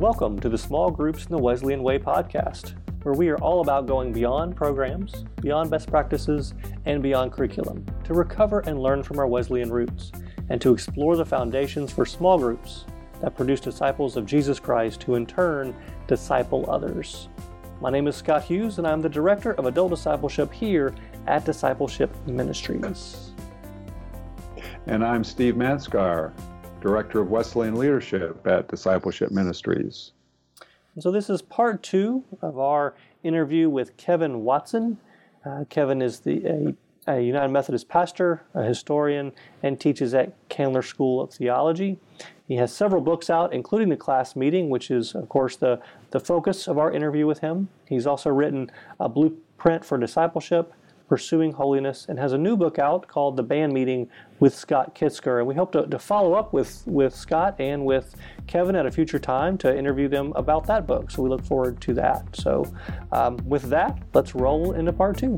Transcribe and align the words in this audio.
Welcome 0.00 0.40
to 0.40 0.48
the 0.48 0.56
Small 0.56 0.90
Groups 0.90 1.26
in 1.26 1.30
the 1.30 1.36
Wesleyan 1.42 1.82
Way 1.82 1.98
podcast, 1.98 2.72
where 3.02 3.12
we 3.12 3.28
are 3.28 3.36
all 3.36 3.60
about 3.60 3.84
going 3.84 4.14
beyond 4.14 4.56
programs, 4.56 5.26
beyond 5.42 5.70
best 5.70 5.90
practices, 5.90 6.54
and 6.86 7.02
beyond 7.02 7.32
curriculum 7.32 7.84
to 8.04 8.14
recover 8.14 8.60
and 8.60 8.80
learn 8.80 9.02
from 9.02 9.18
our 9.18 9.26
Wesleyan 9.26 9.70
roots 9.70 10.10
and 10.48 10.58
to 10.62 10.72
explore 10.72 11.16
the 11.16 11.26
foundations 11.26 11.92
for 11.92 12.06
small 12.06 12.38
groups 12.38 12.86
that 13.20 13.36
produce 13.36 13.60
disciples 13.60 14.16
of 14.16 14.24
Jesus 14.24 14.58
Christ 14.58 15.02
who 15.02 15.16
in 15.16 15.26
turn 15.26 15.76
disciple 16.06 16.64
others. 16.70 17.28
My 17.82 17.90
name 17.90 18.06
is 18.06 18.16
Scott 18.16 18.44
Hughes, 18.44 18.78
and 18.78 18.86
I'm 18.86 19.02
the 19.02 19.08
Director 19.10 19.52
of 19.52 19.66
Adult 19.66 19.90
Discipleship 19.90 20.50
here 20.50 20.94
at 21.26 21.44
Discipleship 21.44 22.10
Ministries. 22.26 23.32
And 24.86 25.04
I'm 25.04 25.24
Steve 25.24 25.56
Manskar, 25.56 26.32
Director 26.80 27.20
of 27.20 27.30
Wesleyan 27.30 27.74
Leadership 27.74 28.46
at 28.46 28.68
Discipleship 28.68 29.30
Ministries. 29.30 30.12
So, 30.98 31.10
this 31.10 31.30
is 31.30 31.40
part 31.42 31.82
two 31.82 32.24
of 32.42 32.58
our 32.58 32.94
interview 33.22 33.68
with 33.68 33.96
Kevin 33.96 34.42
Watson. 34.44 34.98
Uh, 35.44 35.64
Kevin 35.68 36.02
is 36.02 36.20
the, 36.20 36.74
a, 37.06 37.12
a, 37.12 37.20
United 37.20 37.52
Methodist 37.52 37.88
pastor, 37.88 38.42
a 38.54 38.64
historian, 38.64 39.32
and 39.62 39.80
teaches 39.80 40.12
at 40.14 40.34
Candler 40.48 40.82
School 40.82 41.22
of 41.22 41.32
Theology. 41.32 41.98
He 42.48 42.56
has 42.56 42.74
several 42.74 43.00
books 43.00 43.30
out, 43.30 43.52
including 43.52 43.88
The 43.88 43.96
Class 43.96 44.34
Meeting, 44.34 44.68
which 44.68 44.90
is, 44.90 45.14
of 45.14 45.28
course, 45.28 45.56
the, 45.56 45.80
the 46.10 46.20
focus 46.20 46.66
of 46.66 46.78
our 46.78 46.92
interview 46.92 47.26
with 47.26 47.38
him. 47.38 47.68
He's 47.88 48.06
also 48.06 48.30
written 48.30 48.70
a 48.98 49.08
blueprint 49.08 49.84
for 49.84 49.96
discipleship, 49.96 50.72
Pursuing 51.10 51.50
Holiness, 51.50 52.06
and 52.08 52.20
has 52.20 52.34
a 52.34 52.38
new 52.38 52.56
book 52.56 52.78
out 52.78 53.08
called 53.08 53.36
The 53.36 53.42
Band 53.42 53.72
Meeting 53.72 54.08
with 54.38 54.54
Scott 54.54 54.94
Kisker. 54.94 55.38
And 55.38 55.46
we 55.48 55.56
hope 55.56 55.72
to, 55.72 55.84
to 55.88 55.98
follow 55.98 56.34
up 56.34 56.52
with, 56.52 56.84
with 56.86 57.12
Scott 57.12 57.56
and 57.58 57.84
with 57.84 58.14
Kevin 58.46 58.76
at 58.76 58.86
a 58.86 58.92
future 58.92 59.18
time 59.18 59.58
to 59.58 59.76
interview 59.76 60.06
them 60.06 60.32
about 60.36 60.68
that 60.68 60.86
book. 60.86 61.10
So 61.10 61.22
we 61.22 61.28
look 61.28 61.44
forward 61.44 61.80
to 61.80 61.94
that. 61.94 62.24
So, 62.36 62.64
um, 63.10 63.38
with 63.38 63.62
that, 63.70 64.00
let's 64.14 64.36
roll 64.36 64.74
into 64.74 64.92
part 64.92 65.18
two. 65.18 65.36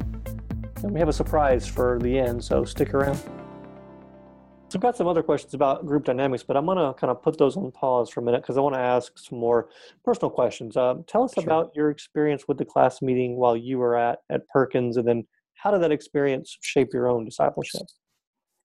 And 0.82 0.92
we 0.92 1.00
have 1.00 1.08
a 1.08 1.12
surprise 1.12 1.66
for 1.66 1.98
the 2.02 2.18
end, 2.18 2.44
so 2.44 2.66
stick 2.66 2.92
around. 2.92 3.16
So 3.16 4.76
I've 4.76 4.82
got 4.82 4.98
some 4.98 5.06
other 5.06 5.22
questions 5.22 5.54
about 5.54 5.86
group 5.86 6.04
dynamics, 6.04 6.42
but 6.42 6.54
I'm 6.54 6.66
going 6.66 6.76
to 6.76 6.92
kind 7.00 7.10
of 7.10 7.22
put 7.22 7.38
those 7.38 7.56
on 7.56 7.70
pause 7.72 8.10
for 8.10 8.20
a 8.20 8.22
minute 8.22 8.42
because 8.42 8.58
I 8.58 8.60
want 8.60 8.74
to 8.74 8.80
ask 8.80 9.16
some 9.16 9.38
more 9.38 9.70
personal 10.04 10.28
questions. 10.28 10.76
Uh, 10.76 10.96
tell 11.06 11.22
us 11.22 11.32
sure. 11.32 11.44
about 11.44 11.72
your 11.74 11.88
experience 11.88 12.46
with 12.46 12.58
the 12.58 12.66
class 12.66 13.00
meeting 13.00 13.36
while 13.36 13.56
you 13.56 13.78
were 13.78 13.96
at, 13.96 14.18
at 14.28 14.46
Perkins, 14.48 14.98
and 14.98 15.08
then 15.08 15.24
how 15.62 15.70
did 15.70 15.82
that 15.82 15.92
experience 15.92 16.56
shape 16.60 16.88
your 16.92 17.08
own 17.08 17.24
discipleship? 17.24 17.82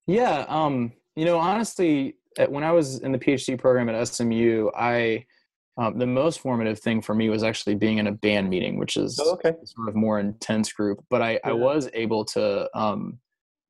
Yeah, 0.08 0.46
um, 0.48 0.94
you 1.16 1.26
know, 1.26 1.38
honestly, 1.38 2.16
when 2.48 2.64
I 2.64 2.72
was 2.72 3.00
in 3.00 3.12
the 3.12 3.20
PhD 3.20 3.58
program 3.58 3.90
at 3.90 4.08
SMU, 4.08 4.70
I 4.76 5.26
um, 5.78 6.00
the 6.00 6.08
most 6.08 6.40
formative 6.40 6.80
thing 6.80 7.04
for 7.04 7.14
me 7.14 7.30
was 7.30 7.44
actually 7.44 7.76
being 7.76 8.00
in 8.00 8.08
a 8.08 8.12
band 8.12 8.50
meeting, 8.50 8.80
which 8.80 8.98
is 8.98 9.20
oh, 9.22 9.34
okay. 9.34 9.54
sort 9.64 9.90
of 9.90 9.96
more 9.96 10.20
intense 10.20 10.74
group. 10.74 11.04
But 11.10 11.22
I, 11.22 11.32
yeah. 11.34 11.40
I 11.44 11.52
was 11.52 11.88
able 11.94 12.26
to 12.26 12.68
um, 12.76 13.20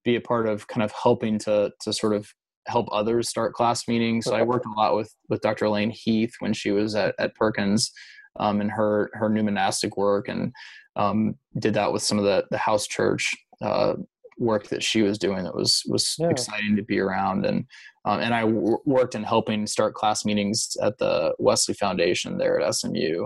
be 0.05 0.16
a 0.16 0.22
part 0.22 0.48
of 0.48 0.67
kind 0.67 0.83
of 0.83 0.92
helping 0.92 1.38
to 1.39 1.72
to 1.81 1.92
sort 1.92 2.14
of 2.14 2.33
help 2.67 2.88
others 2.92 3.28
start 3.28 3.53
class 3.53 3.88
meetings. 3.89 4.25
So 4.25 4.36
I 4.36 4.42
worked 4.44 4.66
a 4.66 4.72
lot 4.72 4.95
with 4.95 5.14
with 5.28 5.42
Dr. 5.42 5.66
Elaine 5.66 5.89
Heath 5.89 6.33
when 6.39 6.53
she 6.53 6.72
was 6.72 6.95
at, 6.95 7.14
at 7.20 7.36
Perkins 7.36 7.92
um, 8.39 8.61
and 8.61 8.72
her 8.72 9.09
her 9.14 9.30
new 9.30 9.44
monastic 9.44 9.98
work, 9.98 10.30
and 10.30 10.53
um, 10.97 11.35
did 11.59 11.75
that 11.75 11.93
with 11.93 12.03
some 12.03 12.17
of 12.17 12.25
the 12.25 12.45
the 12.51 12.57
house 12.57 12.87
church 12.87 13.33
uh, 13.61 13.93
work 14.37 14.67
that 14.67 14.83
she 14.83 15.01
was 15.01 15.17
doing. 15.17 15.43
That 15.43 15.55
was 15.55 15.83
was 15.87 16.15
yeah. 16.19 16.29
exciting 16.29 16.75
to 16.75 16.83
be 16.83 16.99
around, 16.99 17.45
and 17.45 17.65
um, 18.05 18.19
and 18.19 18.33
I 18.33 18.41
w- 18.41 18.79
worked 18.85 19.15
in 19.15 19.23
helping 19.23 19.65
start 19.67 19.93
class 19.93 20.25
meetings 20.25 20.75
at 20.81 20.97
the 20.97 21.33
Wesley 21.39 21.75
Foundation 21.75 22.37
there 22.37 22.59
at 22.59 22.75
SMU. 22.75 23.25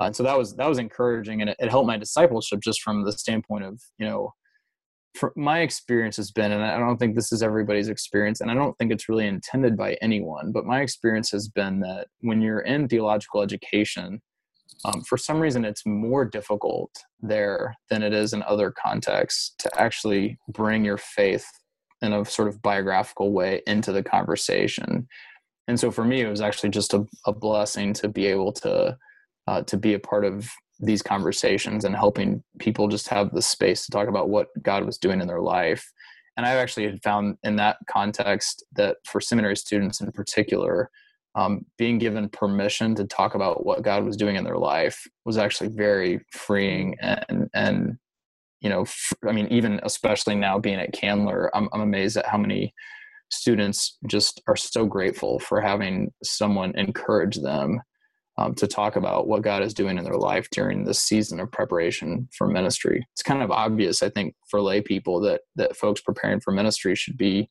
Uh, 0.00 0.06
and 0.06 0.16
so 0.16 0.22
that 0.24 0.36
was 0.36 0.54
that 0.56 0.68
was 0.68 0.78
encouraging, 0.78 1.40
and 1.40 1.50
it, 1.50 1.56
it 1.58 1.70
helped 1.70 1.86
my 1.86 1.96
discipleship 1.96 2.60
just 2.62 2.82
from 2.82 3.04
the 3.04 3.12
standpoint 3.12 3.64
of 3.64 3.80
you 3.98 4.06
know 4.06 4.32
my 5.36 5.60
experience 5.60 6.16
has 6.16 6.32
been, 6.32 6.50
and 6.50 6.64
I 6.64 6.78
don't 6.78 6.96
think 6.96 7.14
this 7.14 7.32
is 7.32 7.42
everybody's 7.42 7.88
experience, 7.88 8.40
and 8.40 8.50
I 8.50 8.54
don't 8.54 8.76
think 8.78 8.92
it's 8.92 9.08
really 9.08 9.26
intended 9.26 9.76
by 9.76 9.96
anyone, 10.02 10.50
but 10.52 10.64
my 10.64 10.80
experience 10.80 11.30
has 11.30 11.48
been 11.48 11.80
that 11.80 12.08
when 12.20 12.40
you're 12.40 12.60
in 12.60 12.88
theological 12.88 13.42
education, 13.42 14.20
um, 14.84 15.02
for 15.02 15.16
some 15.16 15.40
reason 15.40 15.64
it's 15.64 15.86
more 15.86 16.24
difficult 16.24 16.90
there 17.20 17.76
than 17.90 18.02
it 18.02 18.12
is 18.12 18.32
in 18.32 18.42
other 18.42 18.70
contexts 18.70 19.54
to 19.58 19.70
actually 19.80 20.38
bring 20.48 20.84
your 20.84 20.98
faith 20.98 21.46
in 22.02 22.12
a 22.12 22.24
sort 22.24 22.48
of 22.48 22.60
biographical 22.60 23.32
way 23.32 23.62
into 23.66 23.92
the 23.92 24.02
conversation. 24.02 25.08
And 25.68 25.80
so 25.80 25.90
for 25.90 26.04
me 26.04 26.20
it 26.20 26.28
was 26.28 26.42
actually 26.42 26.70
just 26.70 26.92
a, 26.92 27.06
a 27.26 27.32
blessing 27.32 27.92
to 27.94 28.08
be 28.08 28.26
able 28.26 28.52
to 28.52 28.96
uh, 29.46 29.62
to 29.62 29.76
be 29.76 29.92
a 29.92 29.98
part 29.98 30.24
of 30.24 30.48
these 30.80 31.02
conversations 31.02 31.84
and 31.84 31.94
helping 31.94 32.42
people 32.58 32.88
just 32.88 33.08
have 33.08 33.30
the 33.32 33.42
space 33.42 33.84
to 33.84 33.92
talk 33.92 34.08
about 34.08 34.28
what 34.30 34.48
god 34.62 34.84
was 34.84 34.98
doing 34.98 35.20
in 35.20 35.28
their 35.28 35.40
life. 35.40 35.90
And 36.36 36.44
i've 36.44 36.58
actually 36.58 36.98
found 37.02 37.38
in 37.42 37.56
that 37.56 37.78
context 37.88 38.64
that 38.74 38.96
for 39.04 39.20
seminary 39.20 39.56
students 39.56 40.00
in 40.00 40.10
particular 40.12 40.90
um, 41.34 41.64
being 41.78 41.98
given 41.98 42.28
permission 42.28 42.94
to 42.94 43.04
talk 43.04 43.34
about 43.34 43.66
what 43.66 43.82
God 43.82 44.04
was 44.04 44.16
doing 44.16 44.36
in 44.36 44.44
their 44.44 44.58
life 44.58 45.06
was 45.24 45.36
actually 45.36 45.70
very 45.70 46.24
freeing 46.30 46.96
and 47.00 47.48
and 47.54 47.98
you 48.60 48.68
know 48.68 48.84
I 49.26 49.32
mean 49.32 49.48
even 49.48 49.80
especially 49.82 50.34
now 50.34 50.58
being 50.58 50.78
at 50.78 50.92
Candler 50.92 51.50
I'm, 51.54 51.68
I'm 51.72 51.80
amazed 51.80 52.16
at 52.16 52.26
how 52.26 52.38
many 52.38 52.72
students 53.30 53.98
just 54.06 54.40
are 54.46 54.56
so 54.56 54.86
grateful 54.86 55.38
for 55.40 55.60
having 55.60 56.12
someone 56.22 56.76
encourage 56.76 57.36
them 57.36 57.80
um, 58.36 58.54
to 58.56 58.66
talk 58.66 58.96
about 58.96 59.28
what 59.28 59.42
God 59.42 59.62
is 59.62 59.74
doing 59.74 59.96
in 59.96 60.04
their 60.04 60.16
life 60.16 60.48
during 60.50 60.84
this 60.84 61.00
season 61.00 61.38
of 61.40 61.52
preparation 61.52 62.28
for 62.36 62.48
ministry. 62.48 63.06
It's 63.12 63.22
kind 63.22 63.42
of 63.42 63.50
obvious, 63.50 64.02
I 64.02 64.10
think, 64.10 64.34
for 64.48 64.60
lay 64.60 64.80
people 64.80 65.20
that 65.20 65.42
that 65.56 65.76
folks 65.76 66.00
preparing 66.00 66.40
for 66.40 66.52
ministry 66.52 66.94
should 66.94 67.16
be 67.16 67.48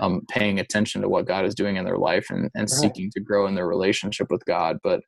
um, 0.00 0.22
paying 0.28 0.58
attention 0.58 1.02
to 1.02 1.08
what 1.08 1.26
God 1.26 1.44
is 1.44 1.54
doing 1.54 1.76
in 1.76 1.84
their 1.84 1.98
life 1.98 2.26
and, 2.30 2.50
and 2.54 2.62
right. 2.62 2.70
seeking 2.70 3.10
to 3.12 3.20
grow 3.20 3.46
in 3.46 3.54
their 3.54 3.66
relationship 3.66 4.30
with 4.30 4.44
God. 4.44 4.78
But 4.82 5.00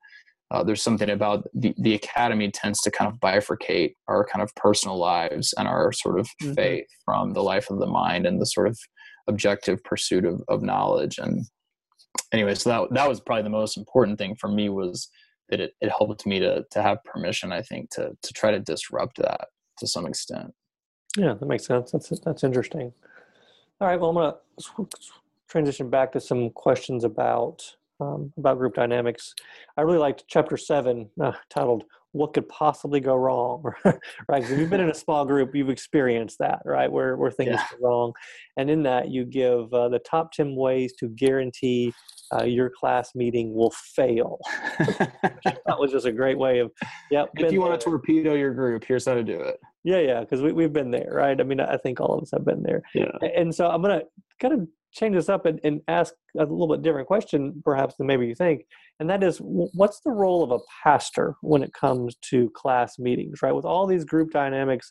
uh, 0.50 0.62
there's 0.62 0.82
something 0.82 1.10
about 1.10 1.44
the, 1.54 1.74
the 1.78 1.94
academy 1.94 2.50
tends 2.50 2.80
to 2.82 2.90
kind 2.90 3.12
of 3.12 3.18
bifurcate 3.18 3.94
our 4.06 4.24
kind 4.24 4.42
of 4.42 4.54
personal 4.54 4.96
lives 4.96 5.52
and 5.58 5.66
our 5.66 5.92
sort 5.92 6.20
of 6.20 6.28
mm-hmm. 6.40 6.54
faith 6.54 6.86
from 7.04 7.32
the 7.32 7.42
life 7.42 7.68
of 7.68 7.78
the 7.80 7.86
mind 7.86 8.26
and 8.26 8.40
the 8.40 8.46
sort 8.46 8.68
of 8.68 8.78
objective 9.28 9.82
pursuit 9.82 10.24
of, 10.24 10.40
of 10.46 10.62
knowledge. 10.62 11.18
And 11.18 11.46
anyway, 12.32 12.54
so 12.54 12.70
that, 12.70 12.94
that 12.94 13.08
was 13.08 13.20
probably 13.20 13.42
the 13.42 13.50
most 13.50 13.76
important 13.76 14.18
thing 14.18 14.36
for 14.36 14.48
me 14.48 14.68
was 14.68 15.08
that 15.48 15.60
it, 15.60 15.72
it 15.80 15.90
helped 15.90 16.24
me 16.26 16.38
to, 16.38 16.64
to 16.70 16.82
have 16.82 17.02
permission, 17.04 17.52
I 17.52 17.62
think, 17.62 17.90
to, 17.90 18.12
to 18.22 18.32
try 18.32 18.52
to 18.52 18.60
disrupt 18.60 19.18
that 19.18 19.48
to 19.78 19.86
some 19.86 20.06
extent. 20.06 20.52
Yeah, 21.16 21.34
that 21.34 21.46
makes 21.46 21.66
sense. 21.66 21.90
That's, 21.90 22.12
that's 22.20 22.44
interesting. 22.44 22.92
All 23.78 23.88
right. 23.88 24.00
Well, 24.00 24.10
I'm 24.10 24.16
going 24.16 24.32
to 24.32 24.98
transition 25.48 25.90
back 25.90 26.10
to 26.12 26.20
some 26.20 26.48
questions 26.50 27.04
about 27.04 27.62
um, 28.00 28.32
about 28.38 28.58
group 28.58 28.74
dynamics. 28.74 29.34
I 29.76 29.82
really 29.82 29.98
liked 29.98 30.24
chapter 30.28 30.56
seven, 30.56 31.10
uh, 31.22 31.32
titled 31.50 31.84
"What 32.12 32.32
Could 32.32 32.48
Possibly 32.48 33.00
Go 33.00 33.14
Wrong." 33.16 33.62
right? 33.84 33.98
Because 34.28 34.50
if 34.50 34.58
you've 34.58 34.70
been 34.70 34.80
in 34.80 34.88
a 34.88 34.94
small 34.94 35.26
group, 35.26 35.54
you've 35.54 35.68
experienced 35.68 36.38
that, 36.38 36.62
right? 36.64 36.90
Where 36.90 37.16
where 37.16 37.30
things 37.30 37.50
yeah. 37.50 37.66
go 37.78 37.86
wrong, 37.86 38.12
and 38.56 38.70
in 38.70 38.82
that 38.84 39.10
you 39.10 39.26
give 39.26 39.72
uh, 39.74 39.90
the 39.90 39.98
top 39.98 40.32
ten 40.32 40.56
ways 40.56 40.94
to 40.98 41.08
guarantee 41.08 41.92
uh, 42.32 42.44
your 42.44 42.70
class 42.70 43.14
meeting 43.14 43.54
will 43.54 43.72
fail. 43.72 44.38
that 44.78 45.78
was 45.78 45.92
just 45.92 46.06
a 46.06 46.12
great 46.12 46.38
way 46.38 46.60
of, 46.60 46.72
yeah. 47.10 47.24
If 47.34 47.52
you 47.52 47.60
there. 47.60 47.60
want 47.60 47.78
to 47.78 47.84
torpedo 47.84 48.34
your 48.34 48.54
group, 48.54 48.84
here's 48.84 49.04
how 49.04 49.14
to 49.14 49.22
do 49.22 49.38
it. 49.38 49.60
Yeah, 49.86 50.00
yeah, 50.00 50.20
because 50.20 50.42
we, 50.42 50.50
we've 50.50 50.72
been 50.72 50.90
there, 50.90 51.12
right? 51.12 51.40
I 51.40 51.44
mean, 51.44 51.60
I 51.60 51.76
think 51.76 52.00
all 52.00 52.12
of 52.12 52.20
us 52.20 52.32
have 52.32 52.44
been 52.44 52.64
there. 52.64 52.82
Yeah. 52.92 53.12
And 53.36 53.54
so 53.54 53.68
I'm 53.68 53.80
going 53.82 54.00
to 54.00 54.06
kind 54.40 54.52
of 54.52 54.66
change 54.92 55.14
this 55.14 55.28
up 55.28 55.46
and, 55.46 55.60
and 55.62 55.80
ask 55.86 56.12
a 56.36 56.40
little 56.40 56.66
bit 56.66 56.82
different 56.82 57.06
question, 57.06 57.62
perhaps, 57.64 57.94
than 57.94 58.08
maybe 58.08 58.26
you 58.26 58.34
think. 58.34 58.66
And 58.98 59.08
that 59.08 59.22
is, 59.22 59.38
what's 59.38 60.00
the 60.00 60.10
role 60.10 60.42
of 60.42 60.50
a 60.50 60.58
pastor 60.82 61.36
when 61.40 61.62
it 61.62 61.72
comes 61.72 62.16
to 62.30 62.50
class 62.50 62.98
meetings, 62.98 63.42
right? 63.42 63.54
With 63.54 63.64
all 63.64 63.86
these 63.86 64.04
group 64.04 64.32
dynamics, 64.32 64.90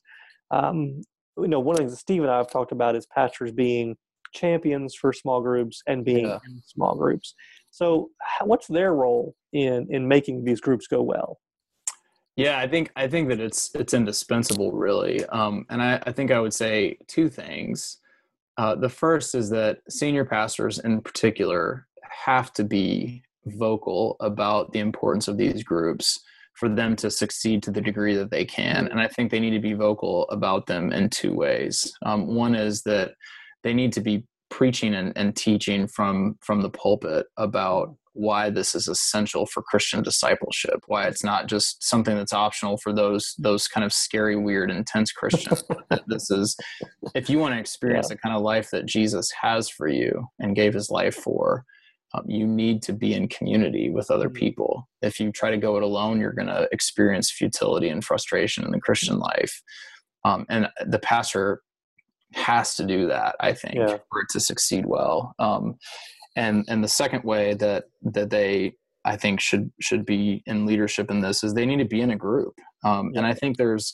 um, 0.52 1.02
you 1.38 1.50
know, 1.50 1.60
one 1.60 1.74
of 1.74 1.78
the 1.78 1.82
things 1.82 1.92
that 1.92 2.00
Steve 2.00 2.22
and 2.22 2.32
I 2.32 2.38
have 2.38 2.50
talked 2.50 2.72
about 2.72 2.96
is 2.96 3.06
pastors 3.06 3.52
being 3.52 3.98
champions 4.34 4.96
for 4.96 5.12
small 5.12 5.42
groups 5.42 5.82
and 5.88 6.06
being 6.06 6.28
yeah. 6.28 6.40
in 6.48 6.62
small 6.66 6.96
groups. 6.96 7.36
So, 7.72 8.12
what's 8.42 8.68
their 8.68 8.94
role 8.94 9.36
in 9.52 9.88
in 9.90 10.08
making 10.08 10.46
these 10.46 10.62
groups 10.62 10.88
go 10.88 11.02
well? 11.02 11.40
Yeah, 12.36 12.60
I 12.60 12.68
think 12.68 12.92
I 12.96 13.08
think 13.08 13.30
that 13.30 13.40
it's 13.40 13.72
it's 13.76 13.94
indispensable, 13.94 14.72
really. 14.74 15.26
Um, 15.28 15.66
and 15.70 15.82
I, 15.82 16.02
I 16.06 16.12
think 16.12 16.32
I 16.32 16.40
would 16.40 16.54
say 16.54 16.98
two 17.08 17.30
things. 17.30 17.98
Uh, 18.58 18.76
the 18.76 18.90
first 18.90 19.36
is 19.36 19.50
that 19.50 19.80
senior 19.90 20.26
pastors, 20.26 20.80
in 20.80 21.02
particular, 21.02 21.88
have 22.26 22.52
to 22.54 22.64
be 22.64 23.24
vocal 23.46 24.18
about 24.20 24.72
the 24.72 24.80
importance 24.80 25.28
of 25.28 25.38
these 25.38 25.64
groups 25.64 26.20
for 26.56 26.70
them 26.70 26.96
to 26.96 27.12
succeed 27.12 27.62
to 27.64 27.72
the 27.72 27.82
degree 27.82 28.16
that 28.16 28.32
they 28.32 28.46
can. 28.46 28.88
And 28.88 29.00
I 29.00 29.08
think 29.08 29.30
they 29.30 29.42
need 29.42 29.52
to 29.52 29.60
be 29.60 29.74
vocal 29.74 30.28
about 30.30 30.68
them 30.68 30.92
in 30.94 31.10
two 31.10 31.34
ways. 31.34 31.94
Um, 32.06 32.28
one 32.28 32.56
is 32.56 32.82
that 32.84 33.12
they 33.64 33.74
need 33.74 33.92
to 33.94 34.02
be 34.02 34.26
preaching 34.50 34.96
and, 34.96 35.12
and 35.18 35.36
teaching 35.36 35.88
from 35.88 36.38
from 36.42 36.62
the 36.62 36.70
pulpit 36.70 37.28
about 37.38 37.96
why 38.16 38.50
this 38.50 38.74
is 38.74 38.88
essential 38.88 39.46
for 39.46 39.62
Christian 39.62 40.02
discipleship, 40.02 40.84
why 40.88 41.06
it's 41.06 41.24
not 41.24 41.48
just 41.48 41.84
something 41.84 42.16
that's 42.16 42.34
optional 42.34 42.78
for 42.78 42.94
those 42.94 43.36
those 43.38 43.68
kind 43.68 43.84
of 43.84 43.94
scary, 43.94 44.36
weird, 44.36 44.72
intense 44.72 45.12
Christians. 45.12 45.64
this 46.08 46.32
is 46.32 46.58
if 47.14 47.30
you 47.30 47.38
want 47.40 47.54
to 47.54 47.60
experience 47.60 48.08
yeah. 48.10 48.16
the 48.16 48.22
kind 48.22 48.36
of 48.36 48.42
life 48.42 48.72
that 48.72 48.86
Jesus 48.86 49.30
has 49.42 49.70
for 49.70 49.88
you 49.88 50.28
and 50.40 50.56
gave 50.56 50.74
his 50.74 50.90
life 50.90 51.16
for, 51.16 51.66
um, 52.14 52.24
you 52.26 52.48
need 52.48 52.82
to 52.84 52.94
be 52.94 53.14
in 53.14 53.28
community 53.28 53.90
with 53.90 54.10
other 54.10 54.30
mm-hmm. 54.30 54.38
people. 54.38 54.90
If 55.02 55.20
you 55.20 55.32
try 55.32 55.52
to 55.52 55.58
go 55.58 55.76
it 55.76 55.84
alone, 55.84 56.20
you're 56.20 56.34
going 56.34 56.48
to 56.48 56.70
experience 56.72 57.30
futility 57.30 57.90
and 57.90 58.04
frustration 58.04 58.64
in 58.64 58.72
the 58.72 58.80
Christian 58.80 59.20
life. 59.20 59.62
Um, 60.24 60.46
and 60.50 60.70
the 60.86 61.00
pastor 61.00 61.62
has 62.34 62.76
to 62.76 62.86
do 62.86 63.08
that, 63.08 63.36
I 63.40 63.54
think, 63.54 63.76
yeah. 63.76 63.98
for 64.10 64.22
it 64.22 64.30
to 64.32 64.40
succeed 64.40 64.86
well. 64.86 65.34
Um, 65.40 65.76
and 66.36 66.66
and 66.68 66.84
the 66.84 66.88
second 66.88 67.24
way 67.24 67.54
that 67.56 67.86
that 68.04 68.30
they 68.30 68.76
I 69.06 69.16
think 69.18 69.40
should 69.40 69.72
should 69.80 70.06
be 70.06 70.44
in 70.46 70.66
leadership 70.66 71.12
in 71.12 71.22
this 71.22 71.44
is 71.44 71.54
they 71.54 71.66
need 71.66 71.80
to 71.80 71.86
be 71.86 72.02
in 72.02 72.12
a 72.12 72.16
group. 72.16 72.56
Um. 72.84 73.12
And 73.16 73.26
I 73.26 73.34
think 73.34 73.58
there's 73.58 73.94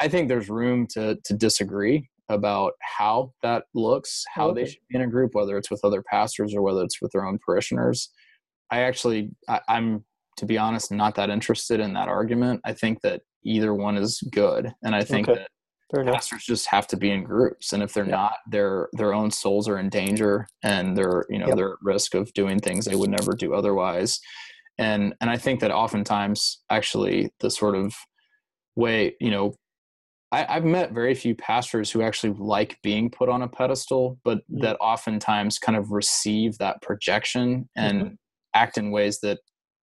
I 0.00 0.08
think 0.08 0.28
there's 0.28 0.48
room 0.48 0.86
to 0.94 1.18
to 1.24 1.34
disagree 1.34 2.08
about 2.30 2.72
how 2.80 3.32
that 3.42 3.64
looks, 3.74 4.24
how 4.34 4.48
okay. 4.48 4.62
they 4.62 4.70
should 4.70 4.80
be 4.88 4.96
in 4.96 5.02
a 5.02 5.06
group, 5.06 5.34
whether 5.34 5.58
it's 5.58 5.70
with 5.70 5.84
other 5.84 6.02
pastors 6.02 6.54
or 6.54 6.62
whether 6.62 6.82
it's 6.82 7.00
with 7.02 7.12
their 7.12 7.26
own 7.26 7.38
parishioners. 7.44 8.10
I 8.70 8.80
actually 8.80 9.30
I, 9.48 9.60
I'm 9.68 10.04
to 10.38 10.46
be 10.46 10.58
honest 10.58 10.90
not 10.90 11.14
that 11.16 11.30
interested 11.30 11.80
in 11.80 11.92
that 11.94 12.08
argument. 12.08 12.60
I 12.64 12.72
think 12.72 13.02
that 13.02 13.22
either 13.44 13.74
one 13.74 13.96
is 13.96 14.22
good, 14.32 14.72
and 14.82 14.94
I 14.94 15.04
think 15.04 15.28
okay. 15.28 15.40
that 15.40 15.50
pastors 15.92 16.44
just 16.44 16.66
have 16.66 16.86
to 16.88 16.96
be 16.96 17.10
in 17.10 17.24
groups 17.24 17.72
and 17.72 17.82
if 17.82 17.92
they're 17.92 18.04
yeah. 18.04 18.10
not 18.10 18.36
their 18.48 18.88
their 18.92 19.14
own 19.14 19.30
souls 19.30 19.68
are 19.68 19.78
in 19.78 19.88
danger 19.88 20.46
and 20.62 20.96
they're 20.96 21.24
you 21.28 21.38
know 21.38 21.48
yep. 21.48 21.56
they're 21.56 21.72
at 21.72 21.82
risk 21.82 22.14
of 22.14 22.32
doing 22.32 22.58
things 22.58 22.84
they 22.84 22.96
would 22.96 23.10
never 23.10 23.32
do 23.32 23.54
otherwise 23.54 24.20
and 24.78 25.14
and 25.20 25.30
i 25.30 25.36
think 25.36 25.60
that 25.60 25.70
oftentimes 25.70 26.62
actually 26.70 27.30
the 27.40 27.50
sort 27.50 27.74
of 27.74 27.94
way 28.76 29.14
you 29.20 29.30
know 29.30 29.54
I, 30.32 30.54
have 30.54 30.64
met 30.64 30.92
very 30.92 31.14
few 31.14 31.36
pastors 31.36 31.92
who 31.92 32.02
actually 32.02 32.34
like 32.36 32.78
being 32.82 33.08
put 33.08 33.28
on 33.28 33.42
a 33.42 33.48
pedestal 33.48 34.18
but 34.24 34.38
mm-hmm. 34.38 34.62
that 34.62 34.76
oftentimes 34.80 35.58
kind 35.58 35.78
of 35.78 35.92
receive 35.92 36.58
that 36.58 36.82
projection 36.82 37.68
and 37.76 38.02
mm-hmm. 38.02 38.14
act 38.54 38.78
in 38.78 38.90
ways 38.90 39.20
that 39.20 39.38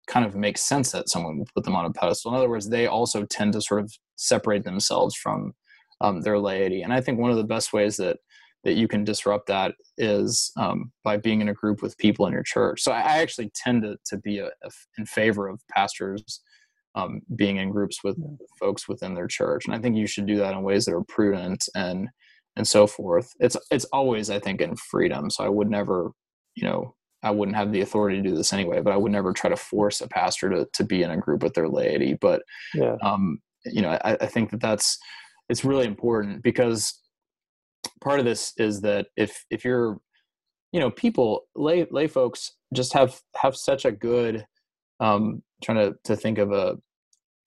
kind 0.08 0.26
of 0.26 0.34
make 0.34 0.58
sense 0.58 0.90
that 0.90 1.08
someone 1.08 1.38
will 1.38 1.46
put 1.54 1.62
them 1.62 1.76
on 1.76 1.84
a 1.84 1.92
pedestal 1.92 2.32
in 2.32 2.36
other 2.36 2.48
words 2.48 2.68
they 2.68 2.86
also 2.86 3.24
tend 3.26 3.52
to 3.52 3.60
sort 3.60 3.80
of 3.80 3.92
separate 4.16 4.64
themselves 4.64 5.14
from 5.14 5.52
um, 6.00 6.20
their 6.20 6.38
laity. 6.38 6.82
And 6.82 6.92
I 6.92 7.00
think 7.00 7.18
one 7.18 7.30
of 7.30 7.36
the 7.36 7.44
best 7.44 7.72
ways 7.72 7.96
that 7.98 8.18
that 8.62 8.74
you 8.74 8.86
can 8.86 9.04
disrupt 9.04 9.46
that 9.46 9.74
is 9.96 10.52
um, 10.58 10.92
by 11.02 11.16
being 11.16 11.40
in 11.40 11.48
a 11.48 11.54
group 11.54 11.80
with 11.80 11.96
people 11.96 12.26
in 12.26 12.32
your 12.32 12.42
church. 12.42 12.82
So 12.82 12.92
I 12.92 13.00
actually 13.00 13.50
tend 13.54 13.82
to, 13.82 13.96
to 14.04 14.18
be 14.18 14.38
a, 14.38 14.48
a, 14.48 14.70
in 14.98 15.06
favor 15.06 15.48
of 15.48 15.62
pastors 15.74 16.42
um, 16.94 17.22
being 17.36 17.56
in 17.56 17.70
groups 17.70 18.04
with 18.04 18.18
folks 18.58 18.86
within 18.86 19.14
their 19.14 19.28
church, 19.28 19.64
and 19.66 19.74
I 19.74 19.78
think 19.78 19.96
you 19.96 20.06
should 20.06 20.26
do 20.26 20.36
that 20.38 20.52
in 20.52 20.62
ways 20.62 20.84
that 20.84 20.94
are 20.94 21.04
prudent 21.04 21.68
and 21.74 22.08
and 22.56 22.66
so 22.66 22.86
forth. 22.86 23.32
It's 23.38 23.56
it's 23.70 23.84
always 23.86 24.28
I 24.28 24.38
think 24.38 24.60
in 24.60 24.76
freedom. 24.76 25.30
So 25.30 25.44
I 25.44 25.48
would 25.48 25.70
never, 25.70 26.10
you 26.56 26.64
know, 26.64 26.94
I 27.22 27.30
wouldn't 27.30 27.56
have 27.56 27.72
the 27.72 27.82
authority 27.82 28.20
to 28.20 28.28
do 28.28 28.34
this 28.34 28.52
anyway, 28.52 28.80
but 28.80 28.92
I 28.92 28.96
would 28.96 29.12
never 29.12 29.32
try 29.32 29.50
to 29.50 29.56
force 29.56 30.00
a 30.00 30.08
pastor 30.08 30.50
to 30.50 30.66
to 30.72 30.84
be 30.84 31.02
in 31.02 31.10
a 31.12 31.16
group 31.16 31.42
with 31.42 31.54
their 31.54 31.68
laity. 31.68 32.14
But 32.14 32.42
yeah. 32.74 32.96
um, 33.02 33.38
you 33.64 33.82
know, 33.82 33.90
I, 34.04 34.16
I 34.20 34.26
think 34.26 34.50
that 34.50 34.60
that's 34.60 34.98
it's 35.50 35.64
really 35.64 35.84
important 35.84 36.42
because 36.42 37.00
part 38.00 38.20
of 38.20 38.24
this 38.24 38.54
is 38.56 38.80
that 38.82 39.08
if 39.16 39.44
if 39.50 39.64
you're 39.64 39.98
you 40.72 40.80
know 40.80 40.90
people 40.90 41.42
lay 41.56 41.86
lay 41.90 42.06
folks 42.06 42.52
just 42.72 42.92
have 42.92 43.20
have 43.36 43.56
such 43.56 43.84
a 43.84 43.90
good 43.90 44.46
um 45.00 45.42
trying 45.62 45.78
to 45.78 45.98
to 46.04 46.16
think 46.16 46.38
of 46.38 46.52
a 46.52 46.78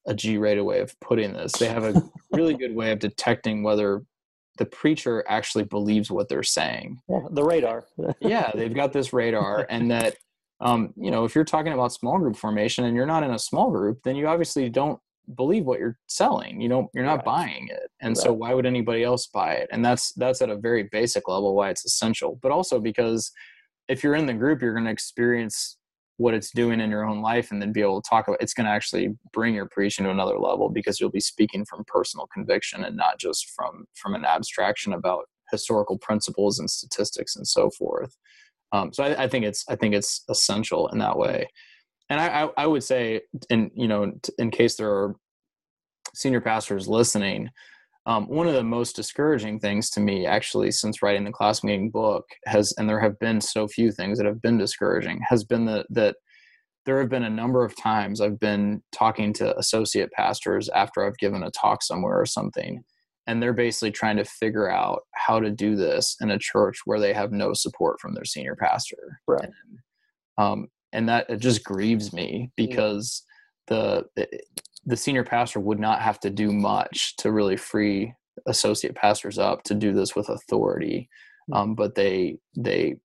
a 0.06 0.14
g-rated 0.14 0.66
way 0.66 0.82
of 0.82 0.94
putting 1.00 1.32
this. 1.32 1.54
They 1.54 1.70
have 1.70 1.86
a 1.86 2.04
really 2.34 2.56
good 2.56 2.76
way 2.76 2.92
of 2.92 3.00
detecting 3.00 3.64
whether 3.64 4.04
the 4.58 4.66
preacher 4.66 5.24
actually 5.30 5.64
believes 5.64 6.12
what 6.12 6.28
they're 6.28 6.44
saying. 6.44 7.00
Yeah, 7.08 7.22
the 7.32 7.44
radar. 7.44 7.86
Yeah 8.20 8.52
they've 8.54 8.76
got 8.76 8.92
this 8.92 9.14
radar 9.14 9.66
and 9.70 9.90
that 9.92 10.18
um, 10.60 10.94
you 10.98 11.10
know 11.10 11.24
if 11.24 11.36
you're 11.36 11.46
talking 11.46 11.72
about 11.72 11.94
small 11.94 12.20
group 12.20 12.36
formation 12.36 12.84
and 12.84 12.98
you're 12.98 13.06
not 13.06 13.24
in 13.24 13.32
a 13.32 13.40
small 13.40 13.72
group 13.72 14.00
then 14.04 14.18
you 14.18 14.28
obviously 14.28 14.68
don't 14.70 15.00
believe 15.36 15.66
what 15.66 15.80
you're 15.80 15.98
selling 16.08 16.60
you 16.60 16.68
know 16.68 16.90
you're 16.94 17.06
not 17.06 17.18
right. 17.18 17.26
buying 17.26 17.68
it 17.72 17.90
and 18.02 18.12
right. 18.12 18.18
so 18.18 18.34
why 18.34 18.54
would 18.54 18.66
anybody 18.66 19.04
else 19.04 19.28
buy 19.28 19.54
it 19.54 19.70
and 19.72 19.84
that's 19.84 20.12
that's 20.14 20.42
at 20.42 20.50
a 20.50 20.58
very 20.58 20.84
basic 20.92 21.28
level 21.28 21.56
why 21.56 21.70
it's 21.70 21.86
essential 21.86 22.40
but 22.42 22.52
also 22.52 22.80
because 22.80 23.32
if 23.88 24.04
you're 24.04 24.16
in 24.16 24.26
the 24.26 24.34
group 24.34 24.62
you're 24.62 24.74
going 24.74 24.86
to 24.86 24.92
experience 24.92 25.78
what 26.18 26.34
it's 26.34 26.52
doing 26.52 26.80
in 26.80 26.90
your 26.90 27.06
own 27.06 27.22
life 27.22 27.52
and 27.52 27.62
then 27.62 27.72
be 27.72 27.82
able 27.82 28.02
to 28.02 28.10
talk 28.10 28.28
about 28.28 28.42
it's 28.42 28.54
going 28.54 28.66
to 28.66 28.72
actually 28.72 29.10
bring 29.32 29.56
your 29.56 29.68
preaching 29.70 30.06
to 30.06 30.12
another 30.12 30.38
level 30.38 30.70
because 30.70 31.00
you'll 31.00 31.10
be 31.10 31.20
speaking 31.20 31.66
from 31.66 31.84
personal 31.88 32.28
conviction 32.34 32.84
and 32.84 32.96
not 32.96 33.18
just 33.18 33.50
from 33.52 33.86
from 33.96 34.14
an 34.16 34.26
abstraction 34.26 34.94
about 34.94 35.26
historical 35.52 35.98
principles 35.98 36.60
and 36.60 36.70
statistics 36.70 37.36
and 37.36 37.48
so 37.48 37.70
forth 37.70 38.18
um, 38.74 38.92
so 38.92 39.04
I, 39.04 39.24
I 39.24 39.28
think 39.28 39.46
it's 39.46 39.64
i 39.70 39.76
think 39.76 39.96
it's 39.96 40.24
essential 40.30 40.88
in 40.90 41.00
that 41.00 41.18
way 41.18 41.48
and 42.10 42.20
I, 42.20 42.44
I, 42.44 42.50
I 42.58 42.68
would 42.68 42.84
say, 42.84 43.22
in 43.50 43.72
you 43.76 43.88
know, 43.88 44.12
in 44.38 44.52
case 44.52 44.76
there 44.76 44.92
are 44.92 45.16
senior 46.14 46.42
pastors 46.42 46.88
listening, 46.88 47.50
um, 48.06 48.28
one 48.28 48.48
of 48.48 48.54
the 48.54 48.64
most 48.64 48.96
discouraging 48.96 49.60
things 49.60 49.90
to 49.92 50.02
me, 50.02 50.26
actually, 50.26 50.72
since 50.72 51.02
writing 51.02 51.24
the 51.24 51.32
class 51.32 51.64
meeting 51.64 51.90
book, 51.90 52.26
has, 52.46 52.74
and 52.78 52.90
there 52.90 53.00
have 53.00 53.18
been 53.20 53.40
so 53.40 53.68
few 53.68 53.92
things 53.92 54.18
that 54.18 54.28
have 54.28 54.42
been 54.42 54.58
discouraging, 54.58 55.22
has 55.28 55.44
been 55.44 55.66
the, 55.66 55.86
that 55.90 56.18
there 56.86 57.00
have 57.00 57.10
been 57.10 57.24
a 57.24 57.30
number 57.30 57.64
of 57.64 57.78
times 57.78 58.20
I've 58.20 58.40
been 58.40 58.84
talking 58.92 59.32
to 59.34 59.58
associate 59.58 60.12
pastors 60.12 60.68
after 60.70 61.06
I've 61.06 61.18
given 61.18 61.44
a 61.44 61.52
talk 61.52 61.82
somewhere 61.82 62.20
or 62.20 62.26
something, 62.26 62.84
and 63.26 63.42
they're 63.42 63.54
basically 63.54 63.92
trying 63.92 64.18
to 64.18 64.26
figure 64.26 64.70
out 64.70 65.04
how 65.14 65.40
to 65.40 65.50
do 65.50 65.78
this 65.78 66.18
in 66.20 66.30
a 66.30 66.38
church 66.38 66.82
where 66.84 67.00
they 67.00 67.14
have 67.14 67.32
no 67.32 67.54
support 67.54 68.02
from 68.02 68.14
their 68.14 68.26
senior 68.26 68.58
pastor. 68.58 69.22
Right. 69.26 69.46
And, 69.46 69.80
um, 70.38 70.68
and 70.94 71.10
that 71.10 71.30
it 71.30 71.38
just 71.38 71.64
grieves 71.64 72.14
me 72.14 72.52
because 72.56 73.24
yeah. 73.70 74.02
the 74.16 74.28
the 74.86 74.98
senior 74.98 75.24
pastor 75.24 75.60
would 75.60 75.80
not 75.80 76.02
have 76.02 76.20
to 76.20 76.30
do 76.30 76.52
much 76.52 77.16
to 77.18 77.32
really 77.32 77.58
free 77.58 78.14
associate 78.48 78.96
pastors 78.96 79.38
up 79.38 79.64
to 79.64 79.74
do 79.74 79.94
this 79.94 80.16
with 80.16 80.30
authority 80.30 81.10
hmm. 81.48 81.54
um, 81.54 81.76
but 81.76 81.96
they 81.96 82.38
they 82.56 82.96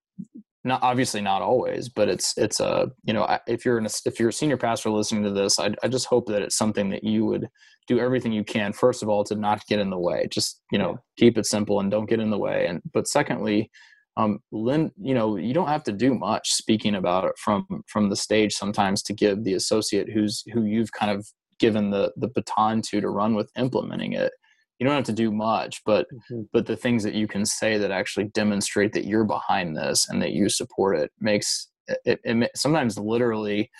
not 0.65 0.83
obviously 0.83 1.21
not 1.21 1.41
always 1.41 1.89
but 1.89 2.09
it's 2.09 2.37
it's 2.37 2.59
a 2.59 2.91
you 3.03 3.13
know 3.13 3.39
if 3.47 3.65
you're 3.65 3.77
an, 3.77 3.87
if 4.05 4.19
you're 4.19 4.29
a 4.29 4.33
senior 4.33 4.57
pastor 4.57 4.89
listening 4.89 5.23
to 5.23 5.31
this 5.31 5.57
I, 5.59 5.73
I 5.83 5.87
just 5.87 6.05
hope 6.05 6.27
that 6.27 6.41
it's 6.41 6.57
something 6.57 6.89
that 6.89 7.03
you 7.03 7.25
would 7.25 7.47
do 7.87 7.99
everything 7.99 8.33
you 8.33 8.43
can 8.43 8.73
first 8.73 9.01
of 9.01 9.09
all 9.09 9.23
to 9.25 9.35
not 9.35 9.65
get 9.67 9.79
in 9.79 9.89
the 9.89 9.97
way 9.97 10.27
just 10.29 10.61
you 10.71 10.77
know 10.77 10.91
yeah. 10.91 10.97
keep 11.25 11.37
it 11.37 11.45
simple 11.45 11.79
and 11.79 11.89
don't 11.89 12.09
get 12.09 12.19
in 12.19 12.29
the 12.29 12.37
way 12.37 12.67
and 12.67 12.81
but 12.93 13.07
secondly 13.07 13.71
um, 14.19 14.39
Lynn, 14.51 14.91
you 15.01 15.13
know, 15.13 15.37
you 15.37 15.53
don't 15.53 15.69
have 15.69 15.85
to 15.85 15.93
do 15.93 16.13
much 16.13 16.51
speaking 16.51 16.95
about 16.95 17.23
it 17.23 17.37
from 17.37 17.65
from 17.87 18.09
the 18.09 18.17
stage 18.17 18.53
sometimes 18.53 19.01
to 19.03 19.13
give 19.13 19.45
the 19.45 19.53
associate 19.53 20.09
who's 20.11 20.43
who 20.53 20.63
you've 20.63 20.91
kind 20.91 21.09
of 21.09 21.25
given 21.57 21.89
the 21.89 22.11
the 22.17 22.27
baton 22.27 22.81
to 22.81 22.99
to 22.99 23.09
run 23.09 23.33
with 23.33 23.49
implementing 23.57 24.13
it. 24.13 24.33
You 24.77 24.85
don't 24.85 24.95
have 24.95 25.05
to 25.05 25.13
do 25.13 25.31
much, 25.31 25.81
but 25.85 26.05
mm-hmm. 26.13 26.41
but 26.51 26.65
the 26.65 26.75
things 26.75 27.03
that 27.03 27.13
you 27.13 27.27
can 27.27 27.45
say 27.45 27.77
that 27.77 27.91
actually 27.91 28.25
demonstrate 28.25 28.91
that 28.91 29.05
you're 29.05 29.23
behind 29.23 29.77
this 29.77 30.09
and 30.09 30.21
that 30.21 30.33
you 30.33 30.49
support 30.49 30.97
it 30.97 31.11
makes 31.21 31.69
it, 32.03 32.19
it 32.25 32.51
sometimes 32.55 32.99
literally 32.99 33.71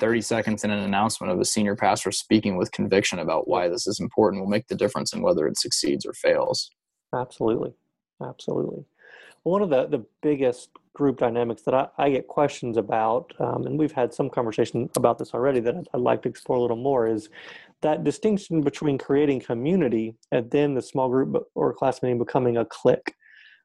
30 0.00 0.22
seconds 0.22 0.64
in 0.64 0.72
an 0.72 0.80
announcement 0.80 1.32
of 1.32 1.38
a 1.38 1.44
senior 1.44 1.76
pastor 1.76 2.10
speaking 2.10 2.56
with 2.56 2.72
conviction 2.72 3.20
about 3.20 3.46
why 3.46 3.68
this 3.68 3.86
is 3.86 4.00
important 4.00 4.42
will 4.42 4.50
make 4.50 4.66
the 4.66 4.74
difference 4.74 5.12
in 5.12 5.22
whether 5.22 5.46
it 5.46 5.56
succeeds 5.56 6.04
or 6.04 6.12
fails. 6.14 6.68
Absolutely. 7.14 7.74
Absolutely 8.20 8.84
one 9.44 9.62
of 9.62 9.70
the, 9.70 9.86
the 9.86 10.04
biggest 10.22 10.70
group 10.94 11.18
dynamics 11.18 11.62
that 11.62 11.74
I, 11.74 11.88
I 11.98 12.10
get 12.10 12.26
questions 12.28 12.76
about, 12.76 13.32
um, 13.38 13.66
and 13.66 13.78
we've 13.78 13.92
had 13.92 14.12
some 14.12 14.30
conversation 14.30 14.88
about 14.96 15.18
this 15.18 15.34
already 15.34 15.60
that 15.60 15.74
I'd, 15.74 15.88
I'd, 15.94 16.00
like 16.00 16.22
to 16.22 16.28
explore 16.28 16.58
a 16.58 16.62
little 16.62 16.76
more, 16.76 17.06
is 17.06 17.28
that 17.82 18.04
distinction 18.04 18.62
between 18.62 18.96
creating 18.98 19.40
community 19.40 20.16
and 20.32 20.50
then 20.50 20.74
the 20.74 20.82
small 20.82 21.08
group 21.08 21.46
or 21.54 21.72
class 21.74 22.02
meeting 22.02 22.18
becoming 22.18 22.56
a 22.56 22.64
clique, 22.64 23.14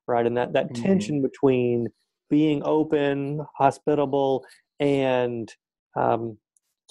right? 0.08 0.26
And 0.26 0.36
that, 0.38 0.54
that 0.54 0.72
mm-hmm. 0.72 0.84
tension 0.84 1.22
between 1.22 1.88
being 2.30 2.62
open, 2.64 3.46
hospitable, 3.56 4.46
and 4.80 5.54
um, 5.96 6.38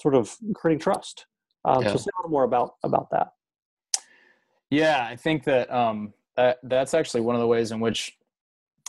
sort 0.01 0.15
of 0.15 0.35
creating 0.53 0.79
trust. 0.79 1.25
Um, 1.65 1.83
yeah. 1.83 1.91
So 1.91 1.97
say 1.97 2.09
a 2.15 2.19
little 2.19 2.31
more 2.31 2.43
about 2.43 2.75
about 2.83 3.09
that. 3.11 3.33
Yeah, 4.69 5.05
I 5.09 5.15
think 5.15 5.43
that 5.45 5.71
um, 5.71 6.13
that 6.37 6.59
that's 6.63 6.93
actually 6.93 7.21
one 7.21 7.35
of 7.35 7.41
the 7.41 7.47
ways 7.47 7.71
in 7.71 7.79
which 7.79 8.17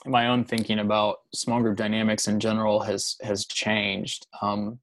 my 0.06 0.28
own 0.28 0.44
thinking 0.44 0.78
about 0.78 1.18
small 1.34 1.60
group 1.60 1.76
dynamics 1.76 2.28
in 2.28 2.40
general 2.40 2.80
has 2.80 3.16
has 3.22 3.46
changed. 3.46 4.26
Um, 4.40 4.78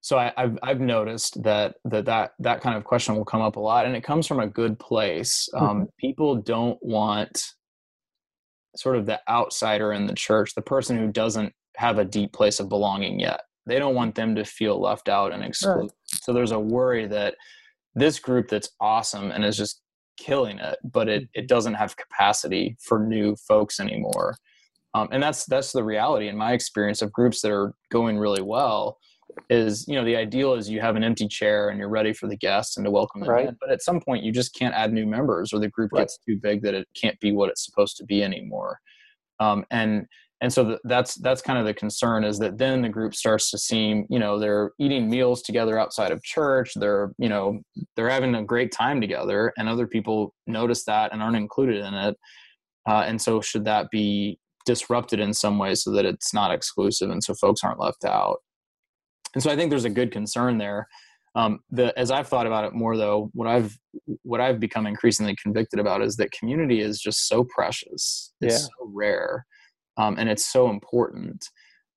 so 0.00 0.18
I, 0.18 0.32
have 0.36 0.58
I've 0.62 0.80
noticed 0.80 1.42
that, 1.42 1.76
that 1.84 2.04
that 2.04 2.32
that 2.38 2.60
kind 2.60 2.76
of 2.76 2.84
question 2.84 3.16
will 3.16 3.24
come 3.24 3.42
up 3.42 3.56
a 3.56 3.60
lot, 3.60 3.86
and 3.86 3.96
it 3.96 4.04
comes 4.04 4.26
from 4.26 4.40
a 4.40 4.46
good 4.46 4.78
place. 4.78 5.48
Um, 5.54 5.68
mm-hmm. 5.68 5.84
People 5.98 6.36
don't 6.36 6.78
want 6.82 7.54
sort 8.76 8.96
of 8.96 9.06
the 9.06 9.20
outsider 9.28 9.92
in 9.92 10.06
the 10.06 10.14
church, 10.14 10.54
the 10.54 10.62
person 10.62 10.98
who 10.98 11.10
doesn't 11.10 11.52
have 11.76 11.98
a 11.98 12.04
deep 12.04 12.32
place 12.32 12.60
of 12.60 12.68
belonging 12.68 13.20
yet. 13.20 13.42
they 13.66 13.78
don't 13.78 13.94
want 13.94 14.14
them 14.14 14.34
to 14.34 14.44
feel 14.44 14.80
left 14.80 15.08
out 15.08 15.32
and 15.32 15.44
excluded 15.44 15.82
right. 15.82 15.90
so 16.06 16.32
there's 16.32 16.52
a 16.52 16.58
worry 16.58 17.06
that 17.06 17.34
this 17.94 18.18
group 18.18 18.48
that's 18.48 18.70
awesome 18.80 19.30
and 19.30 19.44
is 19.44 19.56
just 19.56 19.80
killing 20.16 20.58
it 20.58 20.78
but 20.84 21.08
it, 21.08 21.28
it 21.34 21.48
doesn't 21.48 21.74
have 21.74 21.96
capacity 21.96 22.76
for 22.80 22.98
new 22.98 23.34
folks 23.36 23.80
anymore 23.80 24.36
um, 24.94 25.08
and 25.12 25.22
that's 25.22 25.44
that's 25.44 25.72
the 25.72 25.84
reality 25.84 26.28
in 26.28 26.36
my 26.36 26.52
experience 26.52 27.02
of 27.02 27.12
groups 27.12 27.40
that 27.42 27.50
are 27.50 27.74
going 27.90 28.18
really 28.18 28.42
well 28.42 28.98
is 29.50 29.86
you 29.86 29.94
know 29.94 30.04
the 30.04 30.16
ideal 30.16 30.54
is 30.54 30.68
you 30.68 30.80
have 30.80 30.96
an 30.96 31.04
empty 31.04 31.28
chair 31.28 31.68
and 31.68 31.78
you're 31.78 31.88
ready 31.88 32.12
for 32.12 32.26
the 32.26 32.36
guests 32.36 32.76
and 32.76 32.84
to 32.84 32.90
welcome 32.90 33.20
them 33.20 33.30
right. 33.30 33.48
in 33.48 33.56
but 33.60 33.70
at 33.70 33.82
some 33.82 34.00
point 34.00 34.24
you 34.24 34.32
just 34.32 34.54
can't 34.54 34.74
add 34.74 34.92
new 34.92 35.06
members 35.06 35.52
or 35.52 35.58
the 35.58 35.68
group 35.68 35.92
right. 35.92 36.02
gets 36.02 36.18
too 36.26 36.38
big 36.42 36.62
that 36.62 36.74
it 36.74 36.86
can't 37.00 37.18
be 37.20 37.32
what 37.32 37.50
it's 37.50 37.64
supposed 37.64 37.96
to 37.96 38.04
be 38.04 38.22
anymore 38.22 38.78
um, 39.40 39.64
and 39.70 40.06
and 40.40 40.52
so 40.52 40.64
the, 40.64 40.78
that's 40.84 41.14
that's 41.16 41.40
kind 41.40 41.58
of 41.58 41.64
the 41.64 41.74
concern 41.74 42.24
is 42.24 42.38
that 42.38 42.58
then 42.58 42.82
the 42.82 42.88
group 42.88 43.14
starts 43.14 43.50
to 43.50 43.58
seem 43.58 44.06
you 44.10 44.18
know 44.18 44.38
they're 44.38 44.72
eating 44.78 45.08
meals 45.08 45.42
together 45.42 45.78
outside 45.78 46.12
of 46.12 46.22
church 46.22 46.72
they're 46.76 47.12
you 47.18 47.28
know 47.28 47.60
they're 47.94 48.10
having 48.10 48.34
a 48.34 48.44
great 48.44 48.72
time 48.72 49.00
together 49.00 49.52
and 49.56 49.68
other 49.68 49.86
people 49.86 50.34
notice 50.46 50.84
that 50.84 51.12
and 51.12 51.22
aren't 51.22 51.36
included 51.36 51.84
in 51.84 51.94
it 51.94 52.16
uh, 52.88 53.04
and 53.06 53.20
so 53.20 53.40
should 53.40 53.64
that 53.64 53.90
be 53.90 54.38
disrupted 54.64 55.20
in 55.20 55.32
some 55.32 55.58
way 55.58 55.74
so 55.74 55.90
that 55.90 56.04
it's 56.04 56.34
not 56.34 56.52
exclusive 56.52 57.10
and 57.10 57.22
so 57.22 57.34
folks 57.34 57.62
aren't 57.64 57.80
left 57.80 58.04
out 58.04 58.38
and 59.34 59.42
so 59.42 59.50
i 59.50 59.56
think 59.56 59.70
there's 59.70 59.84
a 59.84 59.90
good 59.90 60.10
concern 60.10 60.58
there 60.58 60.86
um, 61.36 61.60
the, 61.70 61.96
as 61.98 62.10
I've 62.10 62.26
thought 62.26 62.46
about 62.46 62.64
it 62.64 62.72
more, 62.72 62.96
though, 62.96 63.30
what 63.34 63.46
I've 63.46 63.76
what 64.22 64.40
I've 64.40 64.58
become 64.58 64.86
increasingly 64.86 65.36
convicted 65.36 65.78
about 65.78 66.00
is 66.00 66.16
that 66.16 66.32
community 66.32 66.80
is 66.80 66.98
just 66.98 67.28
so 67.28 67.44
precious. 67.44 68.32
It's 68.40 68.54
yeah. 68.54 68.58
so 68.58 68.90
rare, 68.90 69.44
um, 69.96 70.16
and 70.18 70.28
it's 70.28 70.44
so 70.44 70.70
important 70.70 71.48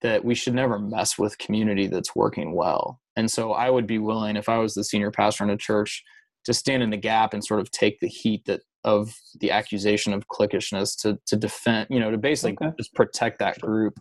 that 0.01 0.23
we 0.23 0.33
should 0.33 0.53
never 0.53 0.79
mess 0.79 1.17
with 1.17 1.37
community 1.37 1.87
that's 1.87 2.15
working 2.15 2.53
well. 2.55 3.01
And 3.15 3.29
so, 3.29 3.51
I 3.51 3.69
would 3.69 3.87
be 3.87 3.97
willing, 3.97 4.37
if 4.37 4.47
I 4.47 4.57
was 4.57 4.73
the 4.73 4.83
senior 4.83 5.11
pastor 5.11 5.43
in 5.43 5.49
a 5.49 5.57
church, 5.57 6.03
to 6.45 6.53
stand 6.53 6.81
in 6.81 6.89
the 6.89 6.97
gap 6.97 7.33
and 7.33 7.43
sort 7.43 7.59
of 7.59 7.69
take 7.71 7.99
the 7.99 8.07
heat 8.07 8.43
that 8.45 8.61
of 8.85 9.13
the 9.41 9.51
accusation 9.51 10.13
of 10.13 10.27
cliquishness 10.27 10.95
to 11.01 11.17
to 11.25 11.35
defend, 11.35 11.87
you 11.89 11.99
know, 11.99 12.11
to 12.11 12.17
basically 12.17 12.67
okay. 12.67 12.75
just 12.77 12.93
protect 12.93 13.39
that 13.39 13.59
group 13.59 13.99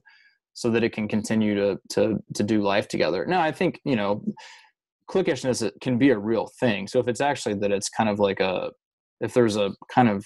so 0.55 0.71
that 0.71 0.85
it 0.85 0.93
can 0.93 1.09
continue 1.09 1.55
to 1.55 1.79
to 1.91 2.19
to 2.35 2.43
do 2.43 2.63
life 2.63 2.89
together. 2.89 3.27
Now, 3.27 3.41
I 3.41 3.53
think 3.53 3.81
you 3.85 3.97
know 3.97 4.25
cliquishness 5.11 5.69
can 5.81 5.99
be 5.99 6.11
a 6.11 6.19
real 6.19 6.51
thing. 6.61 6.87
So 6.87 7.01
if 7.01 7.09
it's 7.09 7.21
actually 7.21 7.55
that 7.57 7.73
it's 7.73 7.89
kind 7.89 8.09
of 8.09 8.19
like 8.19 8.41
a 8.41 8.71
if 9.21 9.35
there's 9.35 9.57
a 9.57 9.73
kind 9.93 10.09
of 10.09 10.25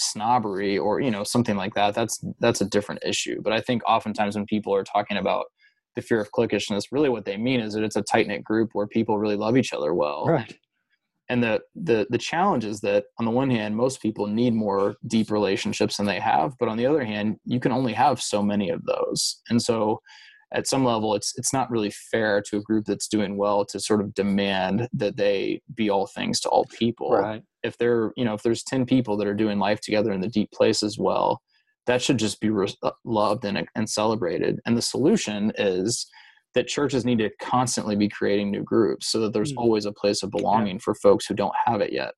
snobbery 0.00 0.78
or 0.78 1.00
you 1.00 1.10
know 1.10 1.24
something 1.24 1.56
like 1.56 1.74
that, 1.74 1.94
that's 1.94 2.22
that's 2.38 2.60
a 2.60 2.64
different 2.64 3.02
issue. 3.04 3.40
But 3.42 3.52
I 3.52 3.60
think 3.60 3.82
oftentimes 3.86 4.36
when 4.36 4.46
people 4.46 4.74
are 4.74 4.84
talking 4.84 5.16
about 5.16 5.46
the 5.96 6.02
fear 6.02 6.20
of 6.20 6.32
cliquishness, 6.32 6.92
really 6.92 7.08
what 7.08 7.24
they 7.24 7.36
mean 7.36 7.60
is 7.60 7.74
that 7.74 7.84
it's 7.84 7.96
a 7.96 8.02
tight 8.02 8.26
knit 8.26 8.44
group 8.44 8.70
where 8.72 8.86
people 8.86 9.18
really 9.18 9.36
love 9.36 9.56
each 9.56 9.72
other 9.72 9.94
well. 9.94 10.24
Right. 10.26 10.56
And 11.28 11.42
the 11.42 11.60
the 11.76 12.06
the 12.10 12.18
challenge 12.18 12.64
is 12.64 12.80
that 12.80 13.04
on 13.18 13.24
the 13.24 13.30
one 13.30 13.50
hand, 13.50 13.76
most 13.76 14.02
people 14.02 14.26
need 14.26 14.52
more 14.52 14.96
deep 15.06 15.30
relationships 15.30 15.96
than 15.96 16.06
they 16.06 16.18
have, 16.18 16.54
but 16.58 16.68
on 16.68 16.76
the 16.76 16.86
other 16.86 17.04
hand, 17.04 17.36
you 17.44 17.60
can 17.60 17.72
only 17.72 17.92
have 17.92 18.20
so 18.20 18.42
many 18.42 18.68
of 18.70 18.84
those. 18.84 19.40
And 19.48 19.62
so 19.62 20.00
at 20.52 20.66
some 20.66 20.84
level 20.84 21.14
it's 21.14 21.36
it's 21.36 21.52
not 21.52 21.70
really 21.70 21.90
fair 21.90 22.42
to 22.42 22.56
a 22.56 22.62
group 22.62 22.84
that's 22.84 23.08
doing 23.08 23.36
well 23.36 23.64
to 23.64 23.78
sort 23.78 24.00
of 24.00 24.14
demand 24.14 24.88
that 24.92 25.16
they 25.16 25.60
be 25.74 25.90
all 25.90 26.06
things 26.06 26.40
to 26.40 26.48
all 26.48 26.64
people 26.66 27.10
right 27.12 27.42
if 27.62 27.76
they're 27.78 28.12
you 28.16 28.24
know 28.24 28.34
if 28.34 28.42
there's 28.42 28.64
10 28.64 28.86
people 28.86 29.16
that 29.16 29.26
are 29.26 29.34
doing 29.34 29.58
life 29.58 29.80
together 29.80 30.12
in 30.12 30.20
the 30.20 30.28
deep 30.28 30.50
place 30.52 30.82
as 30.82 30.98
well 30.98 31.40
that 31.86 32.02
should 32.02 32.18
just 32.18 32.40
be 32.40 32.50
re- 32.50 32.74
uh, 32.82 32.90
loved 33.04 33.44
and, 33.44 33.66
and 33.74 33.88
celebrated 33.88 34.60
and 34.66 34.76
the 34.76 34.82
solution 34.82 35.52
is 35.56 36.06
that 36.54 36.66
churches 36.66 37.04
need 37.04 37.18
to 37.18 37.30
constantly 37.40 37.94
be 37.94 38.08
creating 38.08 38.50
new 38.50 38.62
groups 38.62 39.08
so 39.08 39.20
that 39.20 39.32
there's 39.32 39.52
mm-hmm. 39.52 39.60
always 39.60 39.86
a 39.86 39.92
place 39.92 40.22
of 40.22 40.30
belonging 40.30 40.76
yeah. 40.76 40.82
for 40.82 40.94
folks 40.96 41.26
who 41.26 41.34
don't 41.34 41.54
have 41.64 41.80
it 41.80 41.92
yet 41.92 42.12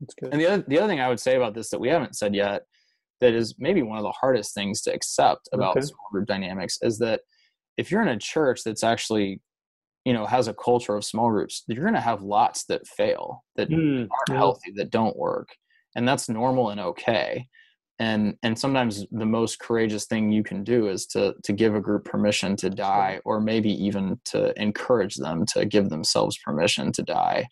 That's 0.00 0.14
good. 0.14 0.32
and 0.32 0.40
the 0.40 0.46
other, 0.46 0.64
the 0.66 0.78
other 0.78 0.88
thing 0.88 1.00
i 1.00 1.08
would 1.08 1.20
say 1.20 1.36
about 1.36 1.54
this 1.54 1.70
that 1.70 1.80
we 1.80 1.88
haven't 1.88 2.16
said 2.16 2.34
yet 2.34 2.62
that 3.20 3.34
is 3.34 3.54
maybe 3.58 3.82
one 3.82 3.98
of 3.98 4.02
the 4.02 4.12
hardest 4.12 4.54
things 4.54 4.80
to 4.82 4.92
accept 4.92 5.48
about 5.52 5.76
okay. 5.76 5.86
small 5.86 6.08
group 6.10 6.26
dynamics 6.26 6.78
is 6.82 6.98
that 6.98 7.20
if 7.80 7.90
you're 7.90 8.02
in 8.02 8.08
a 8.08 8.18
church 8.18 8.60
that's 8.64 8.84
actually 8.84 9.40
you 10.04 10.12
know 10.12 10.26
has 10.26 10.48
a 10.48 10.54
culture 10.54 10.94
of 10.96 11.04
small 11.04 11.30
groups 11.30 11.64
you're 11.66 11.84
going 11.84 11.94
to 11.94 12.00
have 12.00 12.22
lots 12.22 12.64
that 12.64 12.86
fail 12.86 13.44
that 13.56 13.68
mm, 13.68 14.08
aren't 14.10 14.38
healthy 14.38 14.72
that 14.76 14.90
don't 14.90 15.16
work 15.16 15.48
and 15.94 16.06
that's 16.06 16.28
normal 16.28 16.70
and 16.70 16.80
okay. 16.80 17.46
And 17.98 18.34
and 18.42 18.58
sometimes 18.58 19.04
the 19.10 19.26
most 19.26 19.58
courageous 19.58 20.06
thing 20.06 20.32
you 20.32 20.42
can 20.42 20.64
do 20.64 20.88
is 20.88 21.06
to 21.08 21.34
to 21.44 21.52
give 21.52 21.74
a 21.74 21.80
group 21.80 22.04
permission 22.04 22.56
to 22.56 22.70
die 22.70 23.20
or 23.24 23.40
maybe 23.40 23.70
even 23.84 24.18
to 24.26 24.58
encourage 24.60 25.16
them 25.16 25.44
to 25.52 25.66
give 25.66 25.90
themselves 25.90 26.38
permission 26.38 26.92
to 26.92 27.02
die. 27.02 27.46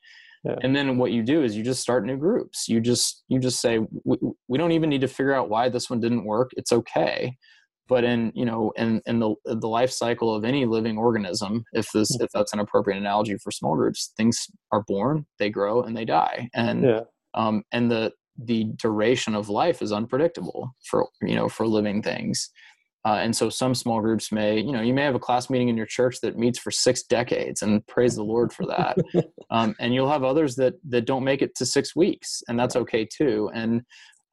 Yeah. 0.44 0.54
and 0.62 0.74
then 0.74 0.98
what 0.98 1.10
you 1.10 1.24
do 1.24 1.42
is 1.42 1.56
you 1.56 1.64
just 1.64 1.82
start 1.82 2.06
new 2.06 2.16
groups. 2.16 2.68
You 2.68 2.80
just 2.80 3.24
you 3.28 3.40
just 3.40 3.60
say 3.60 3.80
we, 4.04 4.16
we 4.46 4.56
don't 4.56 4.72
even 4.72 4.88
need 4.88 5.00
to 5.02 5.08
figure 5.08 5.34
out 5.34 5.50
why 5.50 5.68
this 5.68 5.90
one 5.90 6.00
didn't 6.00 6.24
work. 6.24 6.52
It's 6.56 6.72
okay 6.72 7.36
but 7.88 8.04
in 8.04 8.30
you 8.34 8.44
know 8.44 8.72
in 8.76 9.02
in 9.06 9.18
the 9.18 9.34
the 9.44 9.68
life 9.68 9.90
cycle 9.90 10.34
of 10.34 10.44
any 10.44 10.66
living 10.66 10.98
organism 10.98 11.64
if 11.72 11.90
this 11.92 12.14
if 12.20 12.30
that's 12.32 12.52
an 12.52 12.60
appropriate 12.60 12.98
analogy 12.98 13.36
for 13.42 13.50
small 13.50 13.74
groups 13.74 14.12
things 14.16 14.46
are 14.72 14.84
born 14.86 15.26
they 15.38 15.50
grow 15.50 15.82
and 15.82 15.96
they 15.96 16.04
die. 16.04 16.48
And 16.54 16.84
yeah. 16.84 17.00
um 17.34 17.62
and 17.72 17.90
the 17.90 18.12
the 18.40 18.64
duration 18.76 19.34
of 19.34 19.48
life 19.48 19.82
is 19.82 19.92
unpredictable 19.92 20.70
for 20.84 21.08
you 21.22 21.34
know 21.34 21.48
for 21.48 21.66
living 21.66 22.02
things. 22.02 22.50
Uh, 23.04 23.20
and 23.22 23.34
so 23.34 23.48
some 23.48 23.74
small 23.74 24.00
groups 24.00 24.30
may 24.30 24.58
you 24.58 24.72
know 24.72 24.82
you 24.82 24.92
may 24.92 25.02
have 25.02 25.14
a 25.14 25.20
class 25.20 25.48
meeting 25.48 25.68
in 25.68 25.76
your 25.76 25.86
church 25.86 26.20
that 26.20 26.36
meets 26.36 26.58
for 26.58 26.70
six 26.70 27.02
decades 27.04 27.62
and 27.62 27.86
praise 27.86 28.14
the 28.16 28.22
lord 28.22 28.52
for 28.52 28.66
that. 28.66 28.96
Um, 29.50 29.74
and 29.80 29.94
you'll 29.94 30.10
have 30.10 30.24
others 30.24 30.56
that 30.56 30.74
that 30.90 31.06
don't 31.06 31.24
make 31.24 31.40
it 31.40 31.54
to 31.54 31.64
six 31.64 31.96
weeks 31.96 32.42
and 32.48 32.58
that's 32.60 32.76
okay 32.76 33.08
too. 33.10 33.50
And 33.54 33.80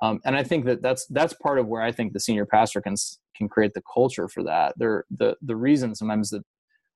um, 0.02 0.20
and 0.26 0.36
I 0.36 0.44
think 0.44 0.66
that 0.66 0.82
that's 0.82 1.06
that's 1.08 1.34
part 1.34 1.58
of 1.58 1.68
where 1.68 1.82
I 1.82 1.94
think 1.94 2.12
the 2.12 2.20
senior 2.20 2.46
pastor 2.46 2.82
can 2.82 2.96
can 3.36 3.50
create 3.50 3.74
the 3.74 3.84
culture 3.94 4.28
for 4.28 4.44
that. 4.44 4.74
There, 4.78 5.06
the 5.10 5.36
the 5.42 5.56
reason 5.56 5.96
sometimes 5.96 6.30
that 6.32 6.44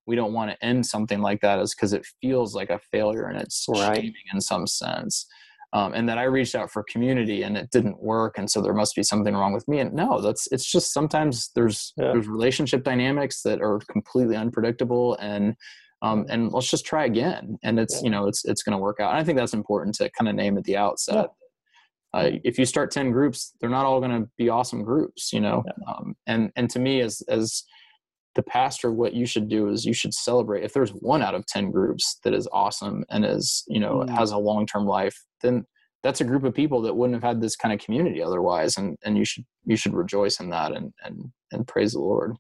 we 0.06 0.16
don't 0.16 0.34
want 0.34 0.52
to 0.52 0.66
end 0.66 0.86
something 0.86 1.22
like 1.22 1.42
that 1.42 1.60
is 1.60 1.76
because 1.76 1.94
it 1.94 2.06
feels 2.20 2.56
like 2.56 2.70
a 2.70 2.80
failure 2.92 3.28
and 3.28 3.40
it's 3.40 3.66
right. 3.70 3.96
shaming 3.96 4.14
in 4.34 4.42
some 4.42 4.66
sense. 4.66 5.28
Um, 5.72 5.94
and 5.94 6.10
that 6.10 6.18
I 6.18 6.24
reached 6.24 6.56
out 6.56 6.72
for 6.72 6.84
community 6.84 7.44
and 7.44 7.56
it 7.56 7.70
didn't 7.70 8.02
work, 8.02 8.40
and 8.40 8.50
so 8.50 8.60
there 8.60 8.74
must 8.74 8.96
be 8.96 9.04
something 9.04 9.36
wrong 9.36 9.54
with 9.54 9.68
me. 9.68 9.80
And 9.80 9.94
no, 9.94 10.20
that's 10.20 10.48
it's 10.52 10.70
just 10.70 10.92
sometimes 10.94 11.52
there's 11.54 11.94
yeah. 11.96 12.12
there's 12.12 12.28
relationship 12.28 12.84
dynamics 12.84 13.44
that 13.44 13.62
are 13.62 13.80
completely 13.92 14.36
unpredictable, 14.36 15.16
and 15.18 15.56
um, 16.02 16.26
and 16.28 16.52
let's 16.52 16.72
just 16.72 16.88
try 16.88 17.06
again. 17.06 17.60
And 17.62 17.80
it's 17.80 17.98
yeah. 17.98 18.06
you 18.06 18.10
know 18.10 18.28
it's 18.28 18.46
it's 18.46 18.64
going 18.64 18.74
to 18.76 18.82
work 18.82 19.00
out. 19.00 19.12
And 19.12 19.20
I 19.20 19.24
think 19.24 19.38
that's 19.38 19.54
important 19.54 19.94
to 19.96 20.10
kind 20.18 20.28
of 20.28 20.34
name 20.34 20.58
at 20.58 20.64
the 20.64 20.76
outset. 20.76 21.28
Uh, 22.14 22.32
if 22.44 22.58
you 22.58 22.66
start 22.66 22.92
10 22.92 23.12
groups 23.12 23.54
they're 23.60 23.70
not 23.70 23.86
all 23.86 24.00
going 24.00 24.24
to 24.24 24.28
be 24.38 24.50
awesome 24.50 24.84
groups 24.84 25.32
you 25.32 25.40
know 25.40 25.64
yeah. 25.66 25.94
um, 25.94 26.16
and 26.26 26.52
and 26.56 26.70
to 26.70 26.80
me 26.80 27.02
as 27.02 27.22
as 27.30 27.64
the 28.36 28.42
pastor 28.44 28.92
what 28.92 29.14
you 29.14 29.26
should 29.26 29.48
do 29.48 29.70
is 29.70 29.86
you 29.86 29.94
should 29.94 30.14
celebrate 30.14 30.64
if 30.64 30.74
there's 30.74 30.92
one 30.92 31.22
out 31.22 31.36
of 31.36 31.46
10 31.48 31.72
groups 31.72 32.20
that 32.24 32.34
is 32.34 32.48
awesome 32.52 33.04
and 33.10 33.26
is 33.26 33.64
you 33.68 33.80
know 33.80 33.98
mm. 33.98 34.10
has 34.10 34.32
a 34.32 34.38
long-term 34.38 34.86
life 34.86 35.16
then 35.42 35.64
that's 36.02 36.22
a 36.22 36.26
group 36.26 36.44
of 36.44 36.54
people 36.54 36.82
that 36.82 36.96
wouldn't 36.96 37.16
have 37.16 37.24
had 37.24 37.42
this 37.42 37.56
kind 37.56 37.74
of 37.74 37.80
community 37.80 38.24
otherwise 38.24 38.78
and 38.78 38.98
and 39.04 39.18
you 39.18 39.26
should 39.26 39.46
you 39.66 39.76
should 39.76 39.94
rejoice 39.94 40.40
in 40.40 40.50
that 40.50 40.72
and 40.72 40.92
and 41.04 41.32
and 41.52 41.68
praise 41.68 41.94
the 41.94 42.00
lord 42.00 42.36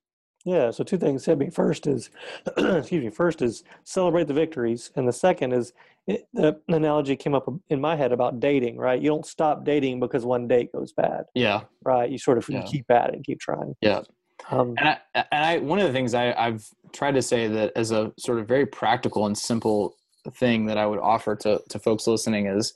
yeah, 0.45 0.71
so 0.71 0.83
two 0.83 0.97
things 0.97 1.25
hit 1.25 1.37
me. 1.37 1.49
First 1.49 1.85
is, 1.85 2.09
excuse 2.57 3.03
me, 3.03 3.09
first 3.09 3.41
is 3.41 3.63
celebrate 3.83 4.27
the 4.27 4.33
victories, 4.33 4.89
and 4.95 5.07
the 5.07 5.13
second 5.13 5.51
is 5.51 5.73
it, 6.09 6.27
the 6.33 6.59
analogy 6.67 7.15
came 7.15 7.35
up 7.35 7.47
in 7.69 7.79
my 7.79 7.95
head 7.95 8.11
about 8.11 8.39
dating. 8.39 8.77
Right, 8.77 9.01
you 9.01 9.09
don't 9.09 9.25
stop 9.25 9.63
dating 9.63 9.99
because 9.99 10.25
one 10.25 10.47
date 10.47 10.71
goes 10.71 10.91
bad. 10.93 11.25
Yeah, 11.35 11.61
right. 11.83 12.09
You 12.09 12.17
sort 12.17 12.37
of 12.37 12.49
yeah. 12.49 12.63
keep 12.63 12.89
at 12.89 13.09
it 13.09 13.15
and 13.15 13.23
keep 13.23 13.39
trying. 13.39 13.75
Yeah, 13.81 14.01
um, 14.49 14.75
and 14.77 14.89
I, 14.89 14.97
and 15.31 15.45
I 15.45 15.57
one 15.59 15.79
of 15.79 15.87
the 15.87 15.93
things 15.93 16.13
I, 16.13 16.33
I've 16.33 16.65
tried 16.91 17.15
to 17.15 17.21
say 17.21 17.47
that 17.47 17.71
as 17.75 17.91
a 17.91 18.11
sort 18.17 18.39
of 18.39 18.47
very 18.47 18.65
practical 18.65 19.25
and 19.25 19.37
simple 19.37 19.95
thing 20.33 20.65
that 20.65 20.77
I 20.77 20.85
would 20.85 20.99
offer 20.99 21.35
to 21.37 21.61
to 21.69 21.79
folks 21.79 22.07
listening 22.07 22.47
is 22.47 22.73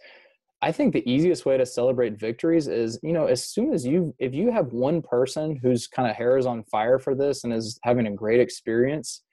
I 0.64 0.72
think 0.72 0.94
the 0.94 1.10
easiest 1.10 1.46
way 1.46 1.58
to 1.58 1.66
celebrate 1.66 2.18
victories 2.18 2.70
is, 2.70 2.98
you 3.04 3.12
know, 3.12 3.26
as 3.26 3.46
soon 3.46 3.74
as 3.74 3.86
you, 3.86 4.16
if 4.18 4.34
you 4.34 4.50
have 4.50 4.72
one 4.72 5.02
person 5.02 5.60
who's 5.62 5.88
kind 5.88 6.10
of 6.10 6.16
hair 6.16 6.38
is 6.38 6.46
on 6.46 6.64
fire 6.64 7.00
for 7.00 7.14
this 7.14 7.44
and 7.44 7.52
is 7.52 7.78
having 7.84 8.08
a 8.08 8.12
great 8.12 8.40
experience, 8.40 9.24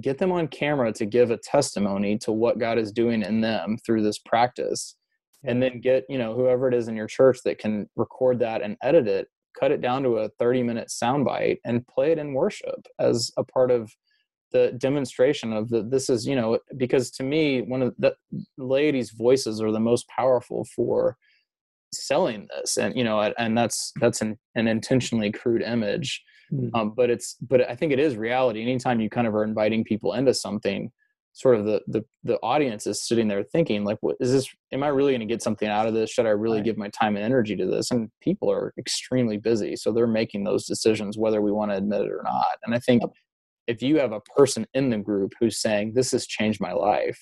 get 0.00 0.18
them 0.18 0.32
on 0.32 0.48
camera 0.48 0.92
to 0.92 1.06
give 1.06 1.30
a 1.30 1.38
testimony 1.38 2.18
to 2.18 2.32
what 2.32 2.58
God 2.58 2.78
is 2.78 2.92
doing 2.92 3.22
in 3.22 3.40
them 3.40 3.76
through 3.84 4.02
this 4.02 4.18
practice. 4.18 4.96
And 5.44 5.62
then 5.62 5.80
get, 5.80 6.04
you 6.08 6.18
know, 6.18 6.34
whoever 6.34 6.68
it 6.68 6.74
is 6.74 6.88
in 6.88 6.96
your 6.96 7.06
church 7.06 7.38
that 7.44 7.58
can 7.58 7.88
record 7.96 8.38
that 8.40 8.62
and 8.62 8.76
edit 8.82 9.08
it, 9.08 9.28
cut 9.58 9.72
it 9.72 9.80
down 9.80 10.02
to 10.02 10.18
a 10.18 10.28
30 10.38 10.62
minute 10.62 10.88
soundbite 10.88 11.58
and 11.64 11.86
play 11.86 12.12
it 12.12 12.18
in 12.18 12.34
worship 12.34 12.86
as 12.98 13.30
a 13.38 13.44
part 13.44 13.70
of 13.70 13.90
the 14.52 14.72
demonstration 14.78 15.52
of 15.52 15.68
that 15.68 15.92
this 15.92 16.10
is 16.10 16.26
you 16.26 16.34
know 16.34 16.58
because 16.76 17.08
to 17.08 17.22
me 17.22 17.62
one 17.62 17.82
of 17.82 17.94
the 17.98 18.12
ladies 18.58 19.10
voices 19.10 19.62
are 19.62 19.70
the 19.70 19.78
most 19.78 20.08
powerful 20.08 20.66
for 20.74 21.16
selling 21.92 22.48
this. 22.50 22.76
And 22.76 22.96
you 22.96 23.04
know 23.04 23.20
and 23.20 23.56
that's 23.56 23.92
that's 24.00 24.20
an, 24.20 24.38
an 24.54 24.68
intentionally 24.68 25.32
crude 25.32 25.62
image 25.62 26.22
mm-hmm. 26.52 26.74
um, 26.74 26.92
but 26.96 27.10
it's 27.10 27.36
but 27.40 27.68
i 27.68 27.74
think 27.74 27.92
it 27.92 27.98
is 27.98 28.16
reality. 28.16 28.62
Anytime 28.62 29.00
you 29.00 29.10
kind 29.10 29.26
of 29.26 29.34
are 29.34 29.44
inviting 29.44 29.84
people 29.84 30.14
into 30.14 30.34
something 30.34 30.90
sort 31.32 31.56
of 31.56 31.64
the 31.64 31.80
the, 31.86 32.04
the 32.24 32.38
audience 32.38 32.86
is 32.86 33.06
sitting 33.06 33.28
there 33.28 33.44
thinking 33.44 33.84
like 33.84 33.98
what 34.00 34.16
is 34.20 34.32
this 34.32 34.48
am 34.72 34.82
i 34.82 34.88
really 34.88 35.12
going 35.12 35.20
to 35.20 35.26
get 35.26 35.42
something 35.42 35.68
out 35.68 35.86
of 35.86 35.94
this? 35.94 36.10
Should 36.10 36.26
i 36.26 36.30
really 36.30 36.58
right. 36.58 36.64
give 36.64 36.76
my 36.76 36.88
time 36.88 37.16
and 37.16 37.24
energy 37.24 37.56
to 37.56 37.66
this? 37.66 37.90
And 37.90 38.10
people 38.20 38.50
are 38.50 38.72
extremely 38.78 39.36
busy 39.36 39.76
so 39.76 39.92
they're 39.92 40.06
making 40.06 40.44
those 40.44 40.66
decisions 40.66 41.18
whether 41.18 41.40
we 41.40 41.52
want 41.52 41.70
to 41.70 41.76
admit 41.76 42.02
it 42.02 42.10
or 42.10 42.22
not. 42.24 42.58
And 42.64 42.74
i 42.74 42.78
think 42.78 43.02
if 43.66 43.82
you 43.82 43.98
have 43.98 44.12
a 44.12 44.20
person 44.36 44.66
in 44.74 44.90
the 44.90 44.98
group 44.98 45.32
who's 45.38 45.60
saying 45.60 45.92
this 45.94 46.10
has 46.10 46.26
changed 46.26 46.60
my 46.60 46.72
life 46.72 47.20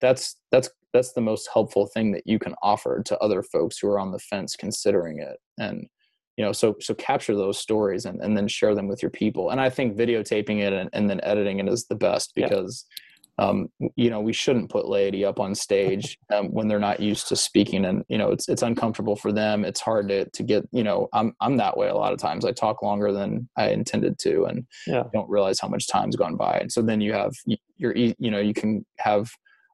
that's 0.00 0.36
that's 0.50 0.68
that's 0.92 1.12
the 1.12 1.20
most 1.20 1.48
helpful 1.52 1.86
thing 1.86 2.12
that 2.12 2.26
you 2.26 2.38
can 2.38 2.54
offer 2.62 3.02
to 3.04 3.18
other 3.18 3.42
folks 3.42 3.78
who 3.78 3.88
are 3.88 3.98
on 3.98 4.12
the 4.12 4.18
fence 4.18 4.56
considering 4.56 5.20
it. 5.20 5.38
And 5.58 5.86
you 6.36 6.44
know 6.44 6.52
so 6.52 6.76
so 6.80 6.94
capture 6.94 7.34
those 7.34 7.58
stories 7.58 8.06
and, 8.06 8.20
and 8.20 8.36
then 8.36 8.48
share 8.48 8.74
them 8.74 8.88
with 8.88 9.02
your 9.02 9.10
people. 9.10 9.50
And 9.50 9.60
i 9.60 9.70
think 9.70 9.96
videotaping 9.96 10.60
it 10.60 10.72
and, 10.72 10.90
and 10.92 11.08
then 11.08 11.20
editing 11.22 11.58
it 11.58 11.68
is 11.68 11.86
the 11.86 11.94
best 11.94 12.32
because 12.34 12.86
yeah 12.88 12.96
um, 13.38 13.68
you 13.96 14.10
know 14.10 14.20
we 14.20 14.32
shouldn't 14.32 14.70
put 14.70 14.88
laity 14.88 15.24
up 15.24 15.40
on 15.40 15.54
stage 15.54 16.18
um, 16.32 16.48
when 16.48 16.68
they're 16.68 16.78
not 16.78 17.00
used 17.00 17.28
to 17.28 17.36
speaking. 17.36 17.84
And 17.84 18.04
you 18.08 18.18
know 18.18 18.30
it's 18.30 18.48
it's 18.48 18.62
uncomfortable 18.62 19.16
for 19.16 19.32
them. 19.32 19.64
It's 19.64 19.80
hard 19.80 20.08
to 20.08 20.28
to 20.28 20.42
get 20.42 20.68
you 20.72 20.84
know 20.84 21.08
i'm 21.12 21.34
i'm 21.40 21.56
that 21.56 21.76
way 21.76 21.88
a 21.88 21.94
lot 21.94 22.12
of 22.12 22.18
times. 22.18 22.44
I 22.44 22.52
talk 22.52 22.82
longer 22.82 23.12
than 23.12 23.48
i 23.56 23.68
intended 23.68 24.18
to 24.20 24.44
and 24.44 24.66
yeah. 24.86 25.04
don't 25.12 25.28
realize 25.28 25.60
how 25.60 25.68
much 25.68 25.88
time's 25.88 26.16
gone 26.16 26.36
by. 26.36 26.58
And 26.58 26.70
so 26.70 26.82
then 26.82 27.00
you 27.00 27.12
have 27.12 27.32
you're 27.76 27.96
you 27.96 28.14
know 28.18 28.40
you 28.40 28.54
can 28.54 28.84
have 28.98 29.30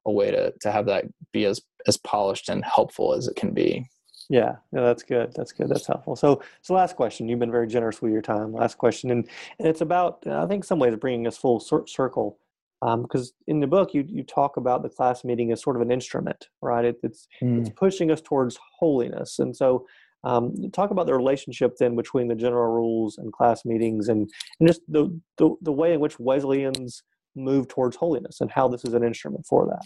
a 0.07 0.13
way 0.13 0.31
to 0.31 0.53
to 0.61 0.73
have 0.73 0.87
that 0.87 1.05
be 1.33 1.45
as 1.45 1.61
as 1.87 1.97
polished 1.99 2.49
and 2.49 2.65
helpful 2.65 3.15
as 3.15 3.29
it 3.29 3.37
can 3.37 3.53
be 3.53 3.87
yeah, 4.29 4.57
yeah, 4.73 4.81
that's 4.83 5.03
good. 5.03 5.33
That's 5.35 5.53
good. 5.53 5.69
That's 5.69 5.87
helpful. 5.87 6.15
So, 6.15 6.43
so 6.61 6.75
last 6.75 6.97
question. 6.97 7.29
You've 7.29 7.39
been 7.39 7.51
very 7.51 7.67
generous 7.67 8.03
with 8.03 8.13
your 8.13 8.23
time. 8.23 8.53
Last 8.53 8.77
question, 8.77 9.11
and 9.11 9.29
and 9.59 9.69
it's 9.69 9.81
about 9.81 10.27
I 10.27 10.47
think 10.47 10.65
some 10.65 10.79
ways 10.79 10.95
bringing 10.97 11.27
us 11.27 11.39
full 11.39 11.61
circle 11.61 12.39
because 12.81 13.29
um, 13.31 13.35
in 13.47 13.61
the 13.61 13.67
book 13.67 13.95
you 13.95 14.05
you 14.07 14.23
talk 14.23 14.57
about 14.57 14.83
the 14.83 14.89
class 14.89 15.25
meeting 15.25 15.51
as 15.51 15.63
sort 15.63 15.77
of 15.77 15.83
an 15.83 15.91
instrument, 15.91 16.49
right? 16.61 16.85
It, 16.85 16.99
it's 17.03 17.27
mm. 17.43 17.61
it's 17.61 17.71
pushing 17.71 18.11
us 18.11 18.21
towards 18.21 18.59
holiness, 18.79 19.39
and 19.39 19.57
so 19.57 19.87
um, 20.25 20.55
talk 20.73 20.91
about 20.91 21.07
the 21.07 21.15
relationship 21.15 21.77
then 21.79 21.97
between 21.97 22.29
the 22.29 22.35
general 22.35 22.73
rules 22.73 23.17
and 23.19 23.33
class 23.33 23.65
meetings, 23.65 24.09
and 24.09 24.31
and 24.61 24.69
just 24.69 24.83
the 24.89 25.19
the, 25.39 25.55
the 25.63 25.73
way 25.73 25.95
in 25.95 26.01
which 26.01 26.21
Wesleyans 26.21 27.03
move 27.35 27.67
towards 27.69 27.97
holiness, 27.97 28.43
and 28.43 28.51
how 28.51 28.69
this 28.69 28.85
is 28.85 28.93
an 28.93 29.03
instrument 29.03 29.47
for 29.47 29.67
that. 29.67 29.85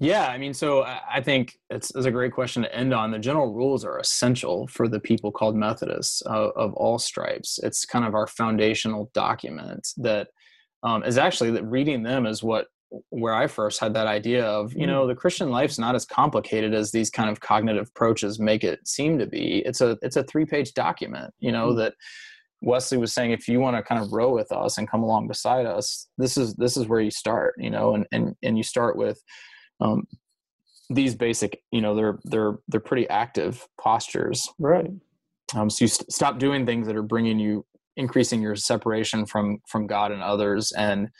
Yeah, 0.00 0.28
I 0.28 0.38
mean, 0.38 0.54
so 0.54 0.84
I 0.84 1.20
think 1.20 1.58
it's, 1.70 1.92
it's, 1.94 2.06
a 2.06 2.10
great 2.12 2.32
question 2.32 2.62
to 2.62 2.74
end 2.74 2.94
on. 2.94 3.10
The 3.10 3.18
general 3.18 3.52
rules 3.52 3.84
are 3.84 3.98
essential 3.98 4.68
for 4.68 4.86
the 4.86 5.00
people 5.00 5.32
called 5.32 5.56
Methodists 5.56 6.20
of, 6.22 6.52
of 6.54 6.72
all 6.74 7.00
stripes. 7.00 7.58
It's 7.64 7.84
kind 7.84 8.04
of 8.04 8.14
our 8.14 8.28
foundational 8.28 9.10
document 9.12 9.88
that 9.96 10.28
um, 10.84 11.02
is 11.02 11.18
actually 11.18 11.50
that 11.52 11.64
reading 11.64 12.04
them 12.04 12.26
is 12.26 12.42
what 12.44 12.66
where 13.10 13.34
I 13.34 13.46
first 13.48 13.80
had 13.80 13.92
that 13.94 14.06
idea 14.06 14.46
of, 14.46 14.72
you 14.72 14.86
know, 14.86 15.04
mm. 15.04 15.08
the 15.08 15.14
Christian 15.14 15.50
life's 15.50 15.78
not 15.78 15.94
as 15.94 16.06
complicated 16.06 16.72
as 16.72 16.90
these 16.90 17.10
kind 17.10 17.28
of 17.28 17.40
cognitive 17.40 17.88
approaches 17.88 18.38
make 18.38 18.64
it 18.64 18.86
seem 18.86 19.18
to 19.18 19.26
be. 19.26 19.62
It's 19.66 19.80
a 19.80 19.98
it's 20.00 20.16
a 20.16 20.22
three 20.22 20.46
page 20.46 20.72
document, 20.74 21.34
you 21.38 21.52
know, 21.52 21.72
mm 21.72 21.76
that 21.78 21.94
Wesley 22.60 22.98
was 22.98 23.12
saying 23.12 23.30
if 23.30 23.46
you 23.46 23.60
want 23.60 23.76
to 23.76 23.84
kind 23.84 24.02
of 24.02 24.12
row 24.12 24.34
with 24.34 24.50
us 24.50 24.78
and 24.78 24.90
come 24.90 25.04
along 25.04 25.28
beside 25.28 25.64
us, 25.64 26.08
this 26.18 26.36
is 26.36 26.54
this 26.54 26.76
is 26.76 26.88
where 26.88 27.00
you 27.00 27.10
start, 27.10 27.54
you 27.56 27.70
know, 27.70 27.94
and 27.94 28.04
and 28.10 28.34
and 28.42 28.56
you 28.56 28.64
start 28.64 28.96
with 28.96 29.22
um, 29.80 30.06
these 30.90 31.14
basic, 31.14 31.62
you 31.70 31.80
know, 31.80 31.94
they're 31.94 32.18
they're 32.24 32.58
they're 32.68 32.80
pretty 32.80 33.08
active 33.08 33.66
postures, 33.78 34.48
right? 34.58 34.90
Um, 35.54 35.70
so 35.70 35.84
you 35.84 35.88
st- 35.88 36.10
stop 36.12 36.38
doing 36.38 36.66
things 36.66 36.86
that 36.86 36.96
are 36.96 37.02
bringing 37.02 37.38
you 37.38 37.64
increasing 37.96 38.40
your 38.40 38.56
separation 38.56 39.26
from 39.26 39.58
from 39.66 39.86
God 39.86 40.12
and 40.12 40.22
others, 40.22 40.72
and 40.72 41.10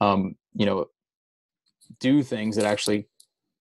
um, 0.00 0.36
you 0.54 0.66
know, 0.66 0.86
do 2.00 2.22
things 2.22 2.56
that 2.56 2.64
actually 2.64 3.08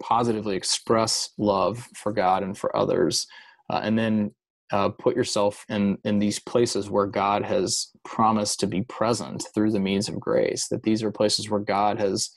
positively 0.03 0.57
express 0.57 1.31
love 1.39 1.87
for 1.95 2.13
God 2.13 2.43
and 2.43 2.57
for 2.57 2.77
others, 2.77 3.27
uh, 3.71 3.81
and 3.83 3.99
then 3.99 4.35
uh, 4.73 4.91
put 4.91 5.17
yourself 5.17 5.65
in 5.71 5.97
in 6.05 6.19
these 6.19 6.39
places 6.39 6.91
where 6.91 7.07
God 7.07 7.45
has 7.45 7.89
promised 8.05 8.61
to 8.61 8.67
be 8.67 8.83
present 8.83 9.47
through 9.55 9.71
the 9.71 9.81
means 9.81 10.09
of 10.09 10.21
grace. 10.21 10.69
That 10.69 10.83
these 10.83 11.03
are 11.03 11.11
places 11.11 11.49
where 11.49 11.61
God 11.61 11.99
has 11.99 12.31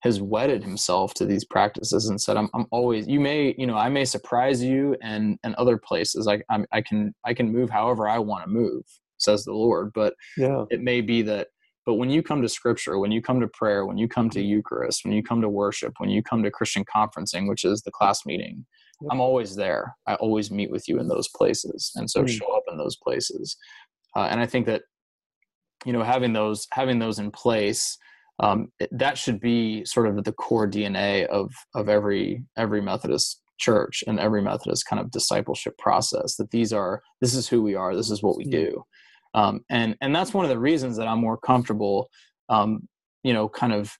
has 0.00 0.20
wedded 0.20 0.62
himself 0.62 1.12
to 1.14 1.26
these 1.26 1.44
practices 1.44 2.08
and 2.08 2.20
said 2.20 2.36
I'm, 2.36 2.48
I'm 2.54 2.66
always 2.70 3.08
you 3.08 3.18
may 3.18 3.54
you 3.58 3.66
know 3.66 3.76
i 3.76 3.88
may 3.88 4.04
surprise 4.04 4.62
you 4.62 4.96
and 5.02 5.38
and 5.42 5.54
other 5.56 5.76
places 5.76 6.28
i 6.28 6.40
I'm, 6.50 6.66
i 6.72 6.80
can 6.80 7.14
i 7.24 7.34
can 7.34 7.52
move 7.52 7.68
however 7.68 8.08
i 8.08 8.18
want 8.18 8.44
to 8.44 8.50
move 8.50 8.84
says 9.18 9.44
the 9.44 9.52
Lord. 9.52 9.92
But 9.94 10.14
yeah. 10.36 10.64
it 10.70 10.80
may 10.80 11.00
be 11.00 11.22
that, 11.22 11.48
but 11.84 11.94
when 11.94 12.10
you 12.10 12.22
come 12.22 12.42
to 12.42 12.48
scripture, 12.48 12.98
when 12.98 13.12
you 13.12 13.20
come 13.20 13.40
to 13.40 13.48
prayer, 13.48 13.86
when 13.86 13.98
you 13.98 14.08
come 14.08 14.30
to 14.30 14.40
Eucharist, 14.40 15.04
when 15.04 15.12
you 15.12 15.22
come 15.22 15.40
to 15.40 15.48
worship, 15.48 15.94
when 15.98 16.10
you 16.10 16.22
come 16.22 16.42
to 16.42 16.50
Christian 16.50 16.84
conferencing, 16.84 17.48
which 17.48 17.64
is 17.64 17.82
the 17.82 17.90
class 17.90 18.24
meeting, 18.26 18.64
yep. 19.00 19.10
I'm 19.10 19.20
always 19.20 19.56
there. 19.56 19.94
I 20.06 20.14
always 20.14 20.50
meet 20.50 20.70
with 20.70 20.88
you 20.88 20.98
in 20.98 21.08
those 21.08 21.28
places. 21.28 21.92
And 21.96 22.10
so 22.10 22.22
mm. 22.22 22.28
show 22.28 22.56
up 22.56 22.64
in 22.70 22.78
those 22.78 22.96
places. 22.96 23.56
Uh, 24.16 24.28
and 24.30 24.40
I 24.40 24.46
think 24.46 24.66
that, 24.66 24.82
you 25.84 25.92
know, 25.92 26.02
having 26.02 26.32
those, 26.32 26.66
having 26.72 26.98
those 26.98 27.18
in 27.18 27.30
place, 27.30 27.96
um, 28.40 28.68
it, 28.78 28.88
that 28.92 29.18
should 29.18 29.40
be 29.40 29.84
sort 29.84 30.06
of 30.06 30.24
the 30.24 30.32
core 30.32 30.68
DNA 30.68 31.26
of, 31.26 31.52
of 31.74 31.88
every, 31.88 32.44
every 32.56 32.80
Methodist 32.80 33.42
church 33.58 34.04
and 34.06 34.20
every 34.20 34.40
Methodist 34.40 34.86
kind 34.86 35.00
of 35.00 35.10
discipleship 35.10 35.76
process 35.78 36.36
that 36.36 36.50
these 36.50 36.72
are, 36.72 37.02
this 37.20 37.34
is 37.34 37.48
who 37.48 37.62
we 37.62 37.74
are. 37.74 37.96
This 37.96 38.10
is 38.10 38.22
what 38.22 38.36
we 38.36 38.46
mm. 38.46 38.50
do 38.50 38.84
um, 39.34 39.64
and 39.70 39.96
and 40.00 40.14
that's 40.14 40.34
one 40.34 40.44
of 40.44 40.48
the 40.48 40.58
reasons 40.58 40.96
that 40.96 41.06
I'm 41.06 41.20
more 41.20 41.36
comfortable, 41.36 42.10
um, 42.48 42.88
you 43.22 43.32
know, 43.32 43.48
kind 43.48 43.72
of 43.72 43.94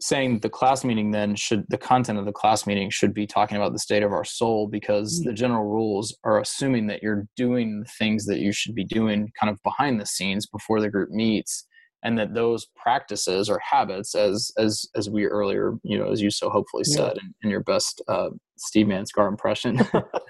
saying 0.00 0.40
the 0.40 0.50
class 0.50 0.84
meeting 0.84 1.12
then 1.12 1.36
should 1.36 1.64
the 1.68 1.78
content 1.78 2.18
of 2.18 2.26
the 2.26 2.32
class 2.32 2.66
meeting 2.66 2.90
should 2.90 3.14
be 3.14 3.26
talking 3.26 3.56
about 3.56 3.72
the 3.72 3.78
state 3.78 4.02
of 4.02 4.12
our 4.12 4.24
soul 4.24 4.68
because 4.68 5.20
mm-hmm. 5.20 5.30
the 5.30 5.34
general 5.34 5.64
rules 5.64 6.16
are 6.24 6.40
assuming 6.40 6.86
that 6.88 7.02
you're 7.02 7.26
doing 7.36 7.80
the 7.80 7.90
things 7.98 8.26
that 8.26 8.40
you 8.40 8.52
should 8.52 8.74
be 8.74 8.84
doing 8.84 9.30
kind 9.38 9.50
of 9.50 9.62
behind 9.62 10.00
the 10.00 10.06
scenes 10.06 10.46
before 10.46 10.80
the 10.80 10.90
group 10.90 11.10
meets 11.10 11.66
and 12.04 12.18
that 12.18 12.34
those 12.34 12.66
practices 12.76 13.48
or 13.48 13.58
habits 13.58 14.14
as 14.14 14.52
as 14.58 14.86
as 14.94 15.10
we 15.10 15.24
earlier 15.24 15.74
you 15.82 15.98
know 15.98 16.10
as 16.10 16.20
you 16.20 16.30
so 16.30 16.48
hopefully 16.50 16.84
said 16.84 17.14
yeah. 17.16 17.22
in, 17.22 17.34
in, 17.42 17.50
your 17.50 17.62
best 17.62 18.02
uh, 18.08 18.28
steve 18.56 18.86
manskar 18.86 19.26
impression 19.26 19.80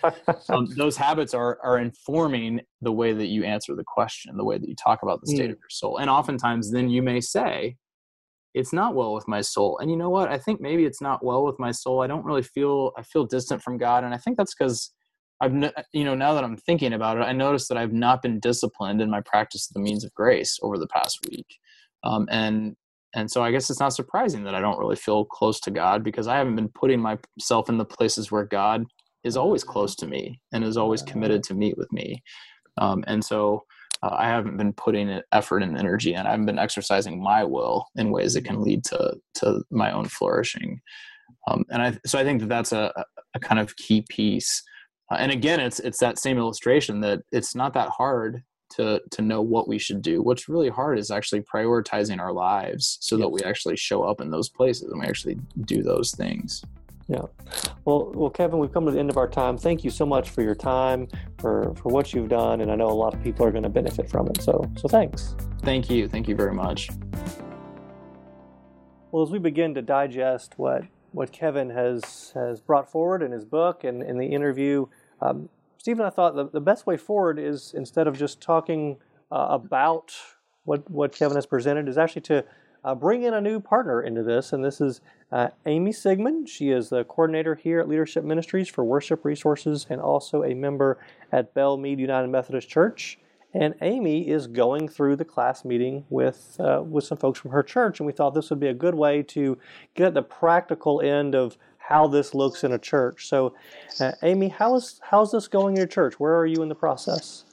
um, 0.48 0.66
those 0.76 0.96
habits 0.96 1.34
are 1.34 1.58
are 1.62 1.78
informing 1.78 2.60
the 2.80 2.92
way 2.92 3.12
that 3.12 3.26
you 3.26 3.44
answer 3.44 3.74
the 3.74 3.84
question 3.87 4.37
the 4.37 4.44
way 4.44 4.58
that 4.58 4.68
you 4.68 4.76
talk 4.76 5.02
about 5.02 5.20
the 5.20 5.26
state 5.26 5.48
mm. 5.48 5.52
of 5.52 5.58
your 5.58 5.70
soul. 5.70 5.98
And 5.98 6.10
oftentimes 6.10 6.70
then 6.70 6.88
you 6.88 7.02
may 7.02 7.20
say 7.20 7.76
it's 8.52 8.72
not 8.72 8.94
well 8.94 9.12
with 9.14 9.26
my 9.26 9.40
soul. 9.40 9.78
And 9.80 9.90
you 9.90 9.96
know 9.96 10.10
what? 10.10 10.28
I 10.28 10.38
think 10.38 10.60
maybe 10.60 10.84
it's 10.84 11.00
not 11.00 11.24
well 11.24 11.44
with 11.44 11.58
my 11.58 11.72
soul. 11.72 12.02
I 12.02 12.06
don't 12.06 12.24
really 12.24 12.42
feel 12.42 12.92
i 12.96 13.02
feel 13.02 13.24
distant 13.24 13.62
from 13.62 13.78
god. 13.78 14.04
And 14.04 14.14
i 14.14 14.18
think 14.18 14.37
that's 14.37 14.54
because 14.54 14.92
I've 15.40 15.52
you 15.92 16.04
know 16.04 16.14
now 16.14 16.34
that 16.34 16.44
I'm 16.44 16.56
thinking 16.56 16.92
about 16.92 17.16
it, 17.16 17.22
I 17.22 17.32
noticed 17.32 17.68
that 17.68 17.78
I've 17.78 17.92
not 17.92 18.22
been 18.22 18.38
disciplined 18.38 19.00
in 19.00 19.10
my 19.10 19.20
practice 19.20 19.68
of 19.68 19.74
the 19.74 19.80
means 19.80 20.04
of 20.04 20.14
grace 20.14 20.58
over 20.62 20.78
the 20.78 20.87
past 20.87 21.18
week, 21.28 21.58
um, 22.04 22.28
and 22.30 22.76
and 23.16 23.30
so 23.30 23.42
I 23.42 23.50
guess 23.50 23.70
it's 23.70 23.80
not 23.80 23.94
surprising 23.94 24.44
that 24.44 24.54
I 24.54 24.60
don't 24.60 24.78
really 24.78 24.96
feel 24.96 25.24
close 25.24 25.60
to 25.60 25.70
God 25.70 26.02
because 26.02 26.26
I 26.26 26.36
haven't 26.36 26.56
been 26.56 26.68
putting 26.68 27.00
myself 27.00 27.68
in 27.68 27.78
the 27.78 27.84
places 27.84 28.32
where 28.32 28.44
God 28.44 28.84
is 29.22 29.36
always 29.36 29.62
close 29.62 29.94
to 29.96 30.06
me 30.06 30.40
and 30.52 30.64
is 30.64 30.76
always 30.76 31.00
committed 31.02 31.42
to 31.44 31.54
meet 31.54 31.76
with 31.76 31.90
me, 31.92 32.22
um, 32.78 33.04
and 33.06 33.24
so 33.24 33.64
uh, 34.02 34.14
I 34.18 34.26
haven't 34.26 34.56
been 34.56 34.72
putting 34.72 35.20
effort 35.32 35.62
and 35.62 35.78
energy, 35.78 36.14
and 36.14 36.28
I 36.28 36.32
haven't 36.32 36.46
been 36.46 36.58
exercising 36.58 37.22
my 37.22 37.44
will 37.44 37.86
in 37.96 38.10
ways 38.10 38.34
that 38.34 38.44
can 38.44 38.60
lead 38.60 38.84
to 38.84 39.16
to 39.36 39.62
my 39.70 39.92
own 39.92 40.06
flourishing. 40.06 40.80
Um, 41.48 41.64
and 41.70 41.82
I 41.82 41.98
so 42.06 42.18
I 42.18 42.24
think 42.24 42.40
that 42.40 42.48
that's 42.48 42.72
a, 42.72 42.92
a 43.34 43.40
kind 43.40 43.60
of 43.60 43.76
key 43.76 44.04
piece. 44.08 44.62
Uh, 45.10 45.16
and 45.16 45.32
again, 45.32 45.60
it's 45.60 45.80
it's 45.80 46.00
that 46.00 46.18
same 46.18 46.38
illustration 46.38 47.00
that 47.00 47.20
it's 47.32 47.54
not 47.54 47.74
that 47.74 47.88
hard 47.88 48.42
to 48.70 49.00
to 49.11 49.22
know 49.22 49.42
what 49.42 49.68
we 49.68 49.79
should 49.79 50.03
do. 50.03 50.22
What's 50.22 50.48
really 50.48 50.68
hard 50.68 50.98
is 50.98 51.11
actually 51.11 51.42
prioritizing 51.42 52.20
our 52.20 52.33
lives 52.33 52.98
so 53.00 53.16
that 53.16 53.29
we 53.29 53.40
actually 53.42 53.77
show 53.77 54.03
up 54.03 54.20
in 54.20 54.31
those 54.31 54.48
places 54.48 54.90
and 54.90 55.00
we 55.00 55.07
actually 55.07 55.38
do 55.62 55.83
those 55.83 56.12
things. 56.12 56.64
Yeah. 57.09 57.27
Well, 57.85 58.12
well, 58.14 58.31
Kevin, 58.31 58.59
we've 58.59 58.72
come 58.72 58.87
to 58.87 58.90
the 58.90 58.98
end 58.98 59.11
of 59.11 59.18
our 59.18 59.29
time. 59.29 59.59
Thank 59.59 59.85
you 59.85 59.90
so 59.90 60.07
much 60.07 60.31
for 60.31 60.42
your 60.42 60.55
time, 60.55 61.09
for 61.38 61.74
for 61.74 61.90
what 61.90 62.14
you've 62.14 62.31
done, 62.31 62.62
and 62.62 62.72
I 62.72 62.77
know 62.77 62.88
a 62.88 62.92
lot 62.92 63.12
of 63.14 63.22
people 63.22 63.44
are 63.44 63.50
going 63.50 63.64
to 63.64 63.68
benefit 63.68 64.09
from 64.09 64.29
it. 64.29 64.40
So, 64.40 64.70
so 64.77 64.88
thanks. 64.88 65.37
Thank 65.62 65.90
you. 65.90 66.09
Thank 66.09 66.29
you 66.29 66.35
very 66.35 66.55
much. 66.55 66.88
Well, 69.12 69.22
as 69.22 69.31
we 69.31 69.38
begin 69.38 69.74
to 69.74 69.83
digest 69.83 70.55
what 70.57 70.85
what 71.12 71.31
Kevin 71.31 71.70
has 71.70 72.33
has 72.35 72.61
brought 72.61 72.90
forward 72.90 73.22
in 73.22 73.33
his 73.33 73.44
book 73.44 73.85
and 73.85 74.03
in 74.03 74.18
the 74.18 74.27
interview, 74.27 74.87
um, 75.20 75.48
Stephen, 75.84 76.06
I 76.06 76.08
thought 76.08 76.34
the, 76.34 76.48
the 76.48 76.62
best 76.62 76.86
way 76.86 76.96
forward 76.96 77.38
is 77.38 77.74
instead 77.76 78.06
of 78.06 78.16
just 78.16 78.40
talking 78.40 78.96
uh, 79.30 79.48
about 79.50 80.14
what, 80.64 80.90
what 80.90 81.12
Kevin 81.12 81.34
has 81.36 81.44
presented, 81.44 81.90
is 81.90 81.98
actually 81.98 82.22
to 82.22 82.42
uh, 82.86 82.94
bring 82.94 83.22
in 83.22 83.34
a 83.34 83.40
new 83.42 83.60
partner 83.60 84.00
into 84.00 84.22
this. 84.22 84.54
And 84.54 84.64
this 84.64 84.80
is 84.80 85.02
uh, 85.30 85.48
Amy 85.66 85.92
Sigmund. 85.92 86.48
She 86.48 86.70
is 86.70 86.88
the 86.88 87.04
coordinator 87.04 87.54
here 87.54 87.80
at 87.80 87.86
Leadership 87.86 88.24
Ministries 88.24 88.66
for 88.66 88.82
Worship 88.82 89.26
Resources 89.26 89.86
and 89.90 90.00
also 90.00 90.42
a 90.42 90.54
member 90.54 90.96
at 91.30 91.52
Belle 91.52 91.76
Meade 91.76 92.00
United 92.00 92.28
Methodist 92.28 92.70
Church. 92.70 93.18
And 93.52 93.74
Amy 93.82 94.26
is 94.26 94.46
going 94.46 94.88
through 94.88 95.16
the 95.16 95.24
class 95.26 95.66
meeting 95.66 96.06
with 96.08 96.56
uh, 96.58 96.82
with 96.82 97.04
some 97.04 97.18
folks 97.18 97.38
from 97.38 97.50
her 97.50 97.62
church, 97.62 98.00
and 98.00 98.06
we 98.06 98.12
thought 98.12 98.34
this 98.34 98.50
would 98.50 98.58
be 98.58 98.66
a 98.66 98.74
good 98.74 98.96
way 98.96 99.22
to 99.22 99.58
get 99.94 100.08
at 100.08 100.14
the 100.14 100.22
practical 100.22 101.00
end 101.00 101.36
of 101.36 101.56
how 101.88 102.06
this 102.06 102.34
looks 102.34 102.64
in 102.64 102.72
a 102.72 102.78
church. 102.78 103.28
So, 103.28 103.54
uh, 104.00 104.12
Amy, 104.22 104.48
how 104.48 104.74
is 104.76 105.00
how's 105.02 105.32
this 105.32 105.48
going 105.48 105.74
in 105.74 105.78
your 105.78 105.86
church? 105.86 106.18
Where 106.18 106.36
are 106.36 106.46
you 106.46 106.62
in 106.62 106.68
the 106.68 106.74
process? 106.74 107.44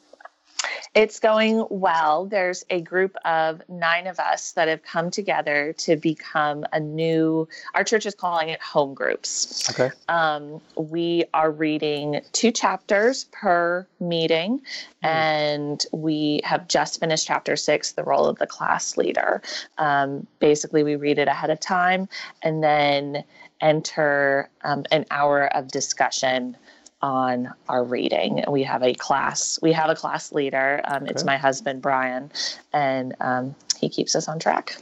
It's 0.93 1.21
going 1.21 1.65
well. 1.69 2.25
There's 2.25 2.65
a 2.69 2.81
group 2.81 3.15
of 3.23 3.61
nine 3.69 4.07
of 4.07 4.19
us 4.19 4.51
that 4.53 4.67
have 4.67 4.83
come 4.83 5.09
together 5.09 5.73
to 5.79 5.95
become 5.95 6.65
a 6.73 6.81
new, 6.81 7.47
our 7.73 7.85
church 7.85 8.05
is 8.05 8.13
calling 8.13 8.49
it 8.49 8.61
home 8.61 8.93
groups. 8.93 9.69
Okay. 9.69 9.89
Um, 10.09 10.59
we 10.75 11.23
are 11.33 11.49
reading 11.49 12.19
two 12.33 12.51
chapters 12.51 13.23
per 13.31 13.87
meeting, 14.01 14.59
mm. 14.59 15.07
and 15.07 15.85
we 15.93 16.41
have 16.43 16.67
just 16.67 16.99
finished 16.99 17.25
chapter 17.25 17.55
six, 17.55 17.93
the 17.93 18.03
role 18.03 18.25
of 18.25 18.37
the 18.39 18.47
class 18.47 18.97
leader. 18.97 19.41
Um, 19.77 20.27
basically, 20.39 20.83
we 20.83 20.97
read 20.97 21.19
it 21.19 21.29
ahead 21.29 21.51
of 21.51 21.59
time 21.61 22.09
and 22.41 22.61
then 22.61 23.23
enter 23.62 24.50
um, 24.63 24.86
an 24.91 25.06
hour 25.12 25.45
of 25.56 25.67
discussion 25.69 26.58
on 27.02 27.52
our 27.67 27.84
reading. 27.84 28.43
We 28.47 28.63
have 28.63 28.84
a 28.84 28.93
class. 28.93 29.60
We 29.62 29.71
have 29.74 29.89
a 29.89 29.95
class 29.95 30.32
leader. 30.32 30.82
Um, 30.86 31.04
okay. 31.04 31.12
It's 31.12 31.24
my 31.24 31.38
husband 31.38 31.82
Brian, 31.82 32.32
and 32.74 33.15
um, 33.19 33.56
he 33.80 33.89
keeps 33.89 34.15
us 34.15 34.28
on 34.28 34.39
track. 34.39 34.78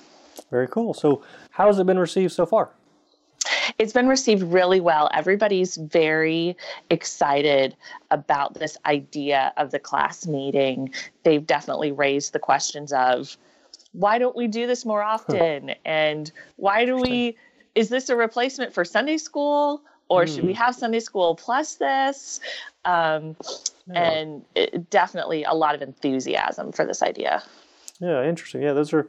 Very 0.51 0.67
cool. 0.67 0.93
So, 0.93 1.23
how 1.51 1.67
has 1.67 1.79
it 1.79 1.85
been 1.85 1.99
received 1.99 2.33
so 2.33 2.45
far? 2.45 2.69
It's 3.77 3.93
been 3.93 4.07
received 4.07 4.43
really 4.43 4.79
well. 4.81 5.09
Everybody's 5.13 5.77
very 5.77 6.57
excited 6.89 7.75
about 8.11 8.55
this 8.55 8.77
idea 8.85 9.53
of 9.57 9.71
the 9.71 9.79
class 9.79 10.27
meeting. 10.27 10.93
They've 11.23 11.45
definitely 11.45 11.91
raised 11.91 12.33
the 12.33 12.39
questions 12.39 12.91
of 12.91 13.37
why 13.93 14.17
don't 14.17 14.35
we 14.35 14.47
do 14.47 14.67
this 14.67 14.85
more 14.85 15.01
often? 15.01 15.75
and 15.85 16.31
why 16.57 16.85
do 16.85 16.97
we, 16.97 17.37
is 17.79 17.89
this 17.89 18.09
a 18.09 18.15
replacement 18.15 18.73
for 18.73 18.83
Sunday 18.85 19.17
school? 19.17 19.81
or 20.09 20.23
mm. 20.23 20.35
should 20.35 20.43
we 20.43 20.53
hmm. 20.53 20.57
have 20.57 20.75
Sunday 20.75 20.99
school 20.99 21.35
plus 21.35 21.75
this? 21.75 22.39
Um, 22.85 23.35
yeah. 23.87 24.11
And 24.11 24.45
it, 24.55 24.89
definitely 24.89 25.43
a 25.43 25.53
lot 25.53 25.75
of 25.75 25.81
enthusiasm 25.81 26.71
for 26.71 26.85
this 26.85 27.01
idea. 27.01 27.43
Yeah, 27.99 28.23
interesting. 28.23 28.61
Yeah, 28.61 28.73
those 28.73 28.91
are 28.93 29.07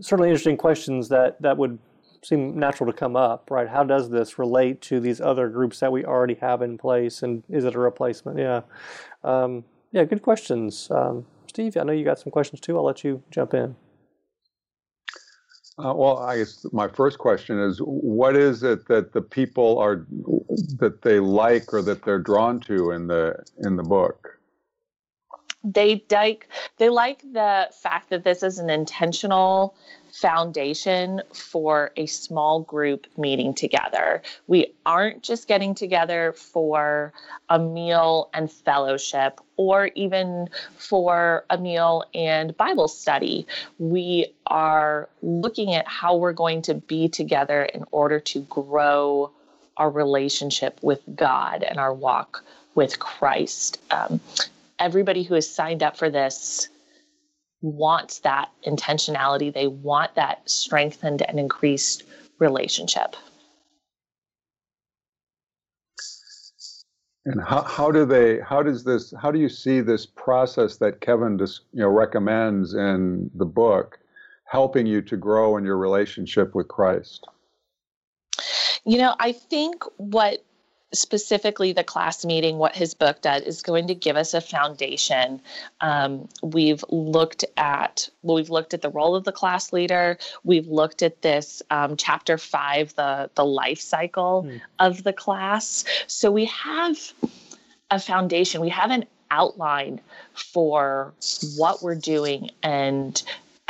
certainly 0.00 0.30
interesting 0.30 0.56
questions 0.56 1.08
that 1.10 1.40
that 1.42 1.56
would 1.56 1.78
seem 2.22 2.58
natural 2.58 2.90
to 2.90 2.96
come 2.96 3.16
up, 3.16 3.50
right? 3.50 3.68
How 3.68 3.82
does 3.82 4.10
this 4.10 4.38
relate 4.38 4.80
to 4.82 5.00
these 5.00 5.20
other 5.20 5.48
groups 5.48 5.80
that 5.80 5.90
we 5.90 6.04
already 6.04 6.34
have 6.34 6.62
in 6.62 6.76
place, 6.76 7.22
and 7.22 7.42
is 7.48 7.64
it 7.64 7.74
a 7.74 7.78
replacement? 7.78 8.38
Yeah, 8.38 8.62
um, 9.24 9.64
yeah, 9.92 10.04
good 10.04 10.22
questions, 10.22 10.88
um, 10.90 11.26
Steve. 11.48 11.76
I 11.76 11.82
know 11.82 11.92
you 11.92 12.04
got 12.04 12.18
some 12.18 12.30
questions 12.30 12.60
too. 12.60 12.76
I'll 12.76 12.84
let 12.84 13.04
you 13.04 13.22
jump 13.30 13.54
in. 13.54 13.74
Uh, 15.78 15.94
well, 15.94 16.18
I 16.18 16.38
guess 16.38 16.66
my 16.72 16.88
first 16.88 17.18
question 17.18 17.58
is, 17.58 17.78
what 17.78 18.36
is 18.36 18.62
it 18.62 18.86
that 18.88 19.12
the 19.12 19.22
people 19.22 19.78
are 19.78 20.06
that 20.78 21.02
they 21.02 21.20
like 21.20 21.72
or 21.72 21.82
that 21.82 22.04
they're 22.04 22.18
drawn 22.18 22.60
to 22.60 22.90
in 22.90 23.06
the 23.06 23.42
in 23.58 23.76
the 23.76 23.82
book? 23.82 24.39
They 25.62 26.02
like 26.10 26.48
they 26.78 26.88
like 26.88 27.20
the 27.32 27.68
fact 27.82 28.10
that 28.10 28.24
this 28.24 28.42
is 28.42 28.58
an 28.58 28.70
intentional 28.70 29.74
foundation 30.12 31.22
for 31.32 31.92
a 31.96 32.06
small 32.06 32.60
group 32.60 33.06
meeting 33.16 33.54
together. 33.54 34.22
We 34.46 34.72
aren't 34.84 35.22
just 35.22 35.48
getting 35.48 35.74
together 35.74 36.32
for 36.36 37.12
a 37.48 37.58
meal 37.58 38.30
and 38.34 38.50
fellowship 38.50 39.40
or 39.56 39.90
even 39.94 40.48
for 40.76 41.44
a 41.50 41.58
meal 41.58 42.04
and 42.14 42.56
Bible 42.56 42.88
study. 42.88 43.46
We 43.78 44.32
are 44.46 45.08
looking 45.22 45.74
at 45.74 45.86
how 45.86 46.16
we're 46.16 46.32
going 46.32 46.62
to 46.62 46.74
be 46.74 47.08
together 47.08 47.62
in 47.62 47.84
order 47.90 48.20
to 48.20 48.40
grow 48.42 49.30
our 49.76 49.90
relationship 49.90 50.78
with 50.82 51.00
God 51.14 51.62
and 51.62 51.78
our 51.78 51.94
walk 51.94 52.44
with 52.74 52.98
Christ. 52.98 53.80
Um, 53.90 54.20
everybody 54.80 55.22
who 55.22 55.34
has 55.34 55.48
signed 55.48 55.82
up 55.82 55.96
for 55.96 56.10
this 56.10 56.68
wants 57.62 58.20
that 58.20 58.50
intentionality. 58.66 59.52
They 59.52 59.66
want 59.66 60.14
that 60.14 60.48
strengthened 60.48 61.22
and 61.22 61.38
increased 61.38 62.02
relationship. 62.38 63.14
And 67.26 67.42
how, 67.42 67.62
how 67.62 67.90
do 67.90 68.06
they, 68.06 68.40
how 68.40 68.62
does 68.62 68.82
this, 68.82 69.12
how 69.20 69.30
do 69.30 69.38
you 69.38 69.50
see 69.50 69.82
this 69.82 70.06
process 70.06 70.78
that 70.78 71.02
Kevin 71.02 71.36
just, 71.36 71.62
you 71.72 71.80
know, 71.80 71.88
recommends 71.88 72.72
in 72.72 73.30
the 73.34 73.44
book 73.44 73.98
helping 74.46 74.86
you 74.86 75.02
to 75.02 75.16
grow 75.18 75.58
in 75.58 75.64
your 75.64 75.76
relationship 75.76 76.54
with 76.54 76.66
Christ? 76.68 77.26
You 78.86 78.96
know, 78.96 79.14
I 79.20 79.32
think 79.32 79.84
what 79.98 80.42
specifically 80.92 81.72
the 81.72 81.84
class 81.84 82.24
meeting, 82.24 82.58
what 82.58 82.74
his 82.74 82.94
book 82.94 83.20
does 83.22 83.42
is 83.42 83.62
going 83.62 83.86
to 83.86 83.94
give 83.94 84.16
us 84.16 84.34
a 84.34 84.40
foundation. 84.40 85.40
Um, 85.80 86.28
we've 86.42 86.84
looked 86.90 87.44
at 87.56 88.08
well, 88.22 88.36
we've 88.36 88.50
looked 88.50 88.74
at 88.74 88.82
the 88.82 88.90
role 88.90 89.14
of 89.14 89.24
the 89.24 89.32
class 89.32 89.72
leader. 89.72 90.18
We've 90.44 90.66
looked 90.66 91.02
at 91.02 91.22
this 91.22 91.62
um, 91.70 91.96
chapter 91.96 92.38
five, 92.38 92.94
the 92.96 93.30
the 93.34 93.44
life 93.44 93.80
cycle 93.80 94.44
mm. 94.48 94.60
of 94.78 95.04
the 95.04 95.12
class. 95.12 95.84
So 96.06 96.30
we 96.30 96.46
have 96.46 96.98
a 97.90 97.98
foundation. 97.98 98.60
We 98.60 98.70
have 98.70 98.90
an 98.90 99.04
outline 99.30 100.00
for 100.34 101.12
what 101.56 101.82
we're 101.82 101.94
doing 101.94 102.50
and 102.62 103.22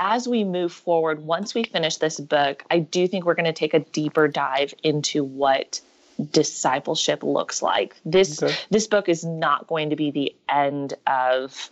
as 0.02 0.26
we 0.26 0.44
move 0.44 0.72
forward, 0.72 1.20
once 1.20 1.54
we 1.54 1.62
finish 1.62 1.98
this 1.98 2.18
book, 2.18 2.64
I 2.70 2.78
do 2.78 3.06
think 3.06 3.26
we're 3.26 3.34
going 3.34 3.44
to 3.44 3.52
take 3.52 3.74
a 3.74 3.80
deeper 3.80 4.28
dive 4.28 4.72
into 4.82 5.22
what 5.22 5.82
discipleship 6.26 7.22
looks 7.22 7.62
like. 7.62 7.96
This 8.04 8.42
okay. 8.42 8.54
this 8.70 8.86
book 8.86 9.08
is 9.08 9.24
not 9.24 9.66
going 9.66 9.90
to 9.90 9.96
be 9.96 10.10
the 10.10 10.34
end 10.48 10.94
of 11.06 11.70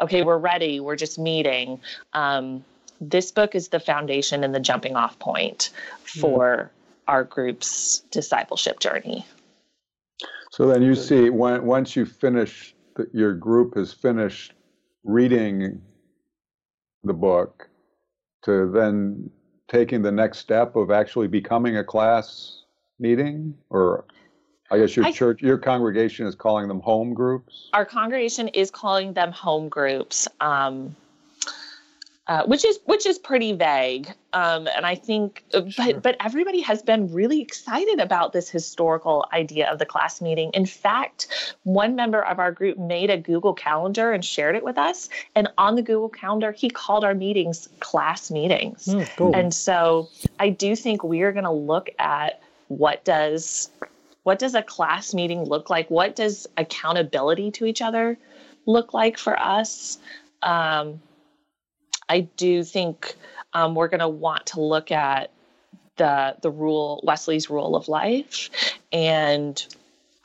okay, 0.00 0.22
we're 0.22 0.38
ready, 0.38 0.80
we're 0.80 0.96
just 0.96 1.18
meeting. 1.18 1.80
Um, 2.12 2.64
this 3.00 3.30
book 3.30 3.54
is 3.54 3.68
the 3.68 3.80
foundation 3.80 4.44
and 4.44 4.54
the 4.54 4.60
jumping 4.60 4.96
off 4.96 5.18
point 5.18 5.70
for 6.04 6.70
mm. 6.70 6.70
our 7.08 7.24
group's 7.24 8.00
discipleship 8.10 8.80
journey. 8.80 9.26
So 10.50 10.66
then 10.66 10.82
you 10.82 10.94
see 10.94 11.28
when 11.30 11.64
once 11.64 11.96
you 11.96 12.06
finish 12.06 12.74
the, 12.94 13.08
your 13.12 13.34
group 13.34 13.76
has 13.76 13.92
finished 13.92 14.54
reading 15.04 15.82
the 17.04 17.12
book 17.12 17.68
to 18.44 18.70
then 18.70 19.30
taking 19.68 20.02
the 20.02 20.12
next 20.12 20.38
step 20.38 20.76
of 20.76 20.90
actually 20.90 21.28
becoming 21.28 21.76
a 21.76 21.84
class 21.84 22.62
meeting 22.98 23.56
or 23.70 24.04
I 24.70 24.78
guess 24.78 24.96
your 24.96 25.04
I, 25.04 25.12
church, 25.12 25.42
your 25.42 25.58
congregation 25.58 26.26
is 26.26 26.34
calling 26.34 26.68
them 26.68 26.80
home 26.80 27.14
groups. 27.14 27.68
Our 27.72 27.84
congregation 27.84 28.48
is 28.48 28.70
calling 28.70 29.12
them 29.12 29.30
home 29.30 29.68
groups, 29.68 30.26
um, 30.40 30.96
uh, 32.26 32.44
which 32.46 32.64
is 32.64 32.80
which 32.86 33.06
is 33.06 33.16
pretty 33.16 33.52
vague. 33.52 34.12
Um, 34.32 34.66
and 34.74 34.84
I 34.84 34.96
think, 34.96 35.44
uh, 35.54 35.68
sure. 35.68 35.84
but 35.86 36.02
but 36.02 36.16
everybody 36.18 36.60
has 36.62 36.82
been 36.82 37.12
really 37.12 37.40
excited 37.40 38.00
about 38.00 38.32
this 38.32 38.50
historical 38.50 39.24
idea 39.32 39.70
of 39.70 39.78
the 39.78 39.86
class 39.86 40.20
meeting. 40.20 40.50
In 40.52 40.66
fact, 40.66 41.54
one 41.62 41.94
member 41.94 42.24
of 42.24 42.40
our 42.40 42.50
group 42.50 42.76
made 42.76 43.08
a 43.08 43.16
Google 43.16 43.54
Calendar 43.54 44.10
and 44.10 44.24
shared 44.24 44.56
it 44.56 44.64
with 44.64 44.78
us. 44.78 45.08
And 45.36 45.48
on 45.58 45.76
the 45.76 45.82
Google 45.82 46.08
Calendar, 46.08 46.50
he 46.50 46.68
called 46.68 47.04
our 47.04 47.14
meetings 47.14 47.68
class 47.78 48.32
meetings. 48.32 48.86
Mm, 48.86 49.08
cool. 49.16 49.36
And 49.36 49.54
so 49.54 50.08
I 50.40 50.48
do 50.48 50.74
think 50.74 51.04
we 51.04 51.22
are 51.22 51.30
going 51.30 51.44
to 51.44 51.52
look 51.52 51.90
at 52.00 52.42
what 52.68 53.04
does 53.04 53.70
what 54.22 54.38
does 54.38 54.54
a 54.54 54.62
class 54.62 55.14
meeting 55.14 55.44
look 55.44 55.70
like? 55.70 55.88
What 55.88 56.16
does 56.16 56.48
accountability 56.56 57.52
to 57.52 57.64
each 57.64 57.80
other 57.80 58.18
look 58.66 58.92
like 58.92 59.18
for 59.18 59.38
us? 59.38 59.98
Um, 60.42 61.00
I 62.08 62.20
do 62.20 62.64
think 62.64 63.14
um, 63.52 63.74
we're 63.74 63.88
going 63.88 64.00
to 64.00 64.08
want 64.08 64.46
to 64.46 64.60
look 64.60 64.90
at 64.90 65.30
the 65.96 66.36
the 66.42 66.50
rule 66.50 67.00
Wesley's 67.04 67.48
rule 67.48 67.76
of 67.76 67.88
life 67.88 68.50
and 68.92 69.64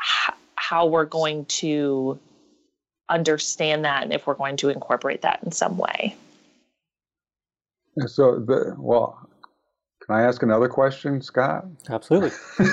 h- 0.02 0.36
how 0.56 0.88
we're 0.88 1.06
going 1.06 1.46
to 1.46 2.20
understand 3.10 3.86
that 3.86 4.04
and 4.04 4.14
if 4.14 4.26
we're 4.26 4.34
going 4.34 4.58
to 4.58 4.70
incorporate 4.70 5.22
that 5.22 5.40
in 5.44 5.52
some 5.52 5.78
way. 5.78 6.16
So 8.08 8.40
the 8.40 8.76
well, 8.78 9.30
can 10.12 10.20
I 10.20 10.28
ask 10.28 10.44
another 10.44 10.68
question, 10.68 11.22
Scott? 11.22 11.66
Absolutely. 11.90 12.32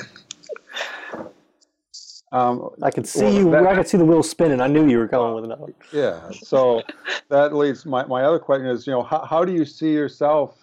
um, 2.33 2.70
I 2.83 2.90
could 2.90 3.07
see 3.07 3.22
well, 3.22 3.33
you. 3.33 3.51
That, 3.53 3.64
I 3.64 3.77
could 3.77 3.87
see 3.87 3.96
the 3.96 4.05
wheel 4.05 4.24
spinning. 4.24 4.61
I 4.61 4.66
knew 4.66 4.88
you 4.88 4.98
were 4.98 5.07
going 5.07 5.37
with 5.37 5.44
another. 5.44 5.72
Yeah. 5.92 6.31
So 6.33 6.83
that 7.29 7.55
leads 7.55 7.87
my 7.87 8.05
my 8.07 8.24
other 8.24 8.40
question 8.40 8.66
is, 8.66 8.88
you 8.88 8.92
know, 8.92 9.05
how 9.05 9.24
how 9.24 9.44
do 9.44 9.53
you 9.53 9.64
see 9.64 9.92
yourself? 9.92 10.57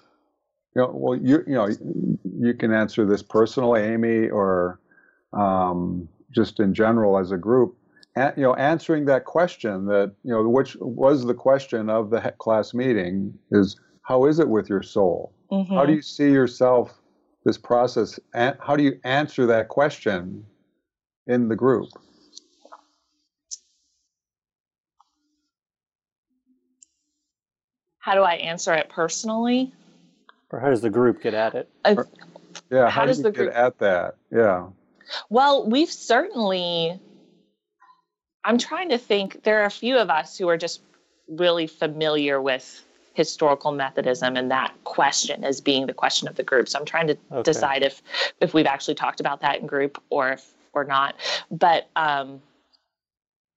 You 0.75 0.81
know, 0.81 0.91
well, 0.93 1.17
you 1.17 1.45
you 1.47 1.53
know, 1.53 1.69
you 2.39 2.53
can 2.53 2.73
answer 2.73 3.05
this 3.05 3.23
personally, 3.23 3.81
Amy, 3.81 4.27
or 4.27 4.81
um, 5.31 6.09
just 6.33 6.59
in 6.59 6.73
general 6.73 7.17
as 7.17 7.31
a 7.31 7.37
group. 7.37 7.77
you 8.17 8.43
know 8.43 8.53
answering 8.55 9.05
that 9.05 9.23
question 9.23 9.85
that 9.85 10.13
you 10.23 10.33
know 10.33 10.45
which 10.49 10.75
was 10.81 11.25
the 11.25 11.33
question 11.33 11.89
of 11.89 12.09
the 12.09 12.33
class 12.37 12.73
meeting 12.73 13.33
is 13.51 13.79
how 14.01 14.25
is 14.25 14.39
it 14.39 14.49
with 14.49 14.69
your 14.69 14.83
soul 14.83 15.34
mm-hmm. 15.55 15.73
how 15.73 15.85
do 15.85 15.93
you 15.93 16.01
see 16.01 16.31
yourself 16.31 16.99
this 17.43 17.57
process 17.57 18.19
and 18.33 18.57
how 18.59 18.75
do 18.75 18.83
you 18.83 18.99
answer 19.03 19.45
that 19.45 19.67
question 19.67 20.45
in 21.27 21.47
the 21.47 21.55
group 21.55 21.89
how 27.99 28.13
do 28.13 28.21
i 28.21 28.33
answer 28.35 28.73
it 28.73 28.89
personally 28.89 29.71
or 30.51 30.59
how 30.59 30.69
does 30.69 30.81
the 30.81 30.89
group 30.89 31.21
get 31.21 31.33
at 31.33 31.55
it 31.55 31.69
uh, 31.85 31.95
yeah 32.71 32.85
how, 32.85 33.01
how 33.01 33.05
does 33.05 33.17
do 33.17 33.23
the 33.23 33.31
group 33.31 33.49
get 33.49 33.57
at 33.57 33.77
that 33.79 34.15
yeah 34.31 34.67
well 35.29 35.67
we've 35.67 35.91
certainly 35.91 36.99
I'm 38.45 38.59
trying 38.59 38.89
to 38.89 38.99
think. 38.99 39.43
There 39.43 39.63
are 39.63 39.65
a 39.65 39.71
few 39.71 39.97
of 39.97 40.09
us 40.11 40.37
who 40.37 40.47
are 40.49 40.57
just 40.57 40.81
really 41.27 41.65
familiar 41.65 42.39
with 42.39 42.84
historical 43.15 43.71
Methodism 43.71 44.35
and 44.37 44.51
that 44.51 44.73
question 44.83 45.43
as 45.43 45.61
being 45.61 45.87
the 45.87 45.93
question 45.93 46.27
of 46.27 46.35
the 46.35 46.43
group. 46.43 46.69
So 46.69 46.77
I'm 46.77 46.85
trying 46.85 47.07
to 47.07 47.17
okay. 47.31 47.43
decide 47.43 47.81
if 47.81 48.01
if 48.41 48.53
we've 48.53 48.67
actually 48.67 48.95
talked 48.95 49.19
about 49.19 49.41
that 49.41 49.59
in 49.59 49.67
group 49.67 50.01
or 50.09 50.33
if 50.33 50.53
or 50.73 50.83
not. 50.83 51.15
But 51.49 51.89
um, 51.95 52.41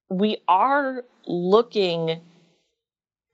we 0.08 0.38
are 0.46 1.04
looking 1.26 2.20